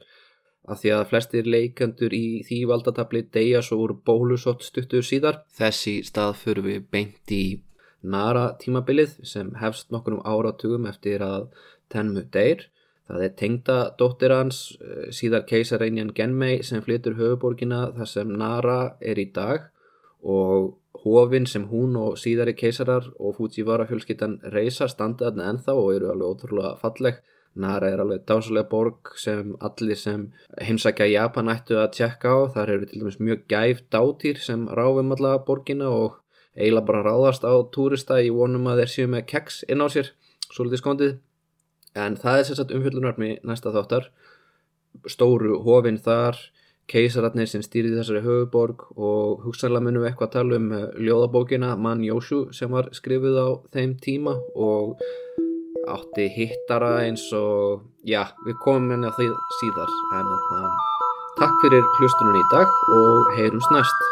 af 0.68 0.82
því 0.82 0.92
að 0.98 1.06
flestir 1.14 1.48
leikandur 1.48 2.12
í 2.12 2.42
því 2.44 2.58
valdatabli 2.68 3.24
deyja 3.32 3.62
svo 3.64 3.80
úr 3.86 3.96
bólusott 4.04 4.68
stuttur 4.68 5.06
síðar. 5.06 5.40
Þessi 5.56 6.02
stað 6.04 6.36
fyrir 6.42 6.66
við 6.66 6.84
beint 6.92 7.34
í 7.34 7.44
Nara 8.00 8.50
tímabilið 8.60 9.16
sem 9.28 9.50
hefst 9.60 9.90
nokkur 9.92 10.18
um 10.18 10.22
áratugum 10.24 10.86
eftir 10.88 11.24
að 11.24 11.48
Tenmu 11.92 12.22
deyr 12.32 12.68
Það 13.10 13.24
er 13.26 13.32
tengda 13.38 13.76
dóttir 13.98 14.30
hans, 14.30 14.58
eh, 14.80 15.08
síðar 15.10 15.46
keisareinjan 15.48 16.12
Genmei 16.14 16.62
sem 16.62 16.82
flytur 16.82 17.16
höfuborgina 17.18 17.80
þar 17.96 18.08
sem 18.08 18.28
Nara 18.38 18.94
er 19.00 19.18
í 19.18 19.32
dag 19.32 19.70
og 20.22 20.76
hofinn 21.02 21.46
sem 21.46 21.66
hún 21.68 21.96
og 21.96 22.18
síðari 22.20 22.54
keisarar 22.54 23.08
og 23.18 23.36
Fujiwara 23.38 23.86
fjölskyttan 23.88 24.38
reysa 24.52 24.86
standa 24.88 25.30
þarna 25.30 25.48
ennþá 25.52 25.74
og 25.74 25.94
eru 25.94 26.10
alveg 26.12 26.34
ótrúlega 26.34 26.78
falleg. 26.78 27.20
Nara 27.56 27.88
er 27.90 27.98
alveg 27.98 28.26
dásalega 28.26 28.68
borg 28.70 29.14
sem 29.16 29.56
allir 29.60 29.98
sem 29.98 30.28
heimsækja 30.60 31.10
Japan 31.10 31.50
ættu 31.50 31.80
að 31.80 31.94
tjekka 31.96 32.30
á. 32.30 32.38
Þar 32.54 32.74
eru 32.76 32.86
til 32.86 33.00
dæmis 33.00 33.18
mjög 33.18 33.46
gæf 33.50 33.82
dátýr 33.90 34.38
sem 34.38 34.68
ráfum 34.68 35.10
alla 35.16 35.38
borgina 35.38 35.88
og 35.90 36.20
eiginlega 36.54 36.86
bara 36.86 37.02
ráðast 37.02 37.42
á 37.42 37.54
túrista 37.74 38.20
í 38.22 38.30
vonum 38.30 38.70
að 38.70 38.84
þeir 38.84 38.94
séu 38.94 39.10
með 39.10 39.26
keks 39.32 39.64
inn 39.68 39.82
á 39.82 39.88
sér, 39.90 40.12
svolítið 40.50 40.82
skondið 40.82 41.18
en 41.98 42.16
það 42.20 42.38
er 42.38 42.48
sérstaklega 42.48 42.80
umfjöldunarmi 42.80 43.30
næsta 43.46 43.74
þáttar. 43.74 44.10
Stóru 45.06 45.60
hofinn 45.64 46.00
þar 46.02 46.38
keisararnir 46.90 47.48
sem 47.50 47.62
stýrði 47.62 47.98
þessari 48.00 48.22
höfuborg 48.24 48.86
og 48.96 49.44
hugsanlega 49.44 49.86
munum 49.86 50.02
við 50.02 50.10
eitthvað 50.10 50.28
að 50.28 50.36
tala 50.36 50.58
um 50.58 50.70
eh, 50.74 50.86
ljóðabókina 51.06 51.74
Man 51.78 52.02
Jósú 52.06 52.40
sem 52.56 52.72
var 52.74 52.90
skrifið 52.96 53.38
á 53.38 53.48
þeim 53.74 53.96
tíma 54.02 54.34
og 54.58 54.98
átti 55.90 56.26
hittara 56.34 56.96
eins 57.04 57.24
og 57.36 57.86
já, 58.06 58.24
við 58.46 58.58
komum 58.64 59.06
á 59.06 59.10
því 59.16 59.30
síðar. 59.60 59.94
En 60.18 60.32
að, 60.36 60.70
takk 61.40 61.60
fyrir 61.64 61.92
hlustunum 61.98 62.38
í 62.38 62.46
dag 62.54 62.80
og 62.98 63.36
heyrums 63.38 63.70
næst 63.74 64.10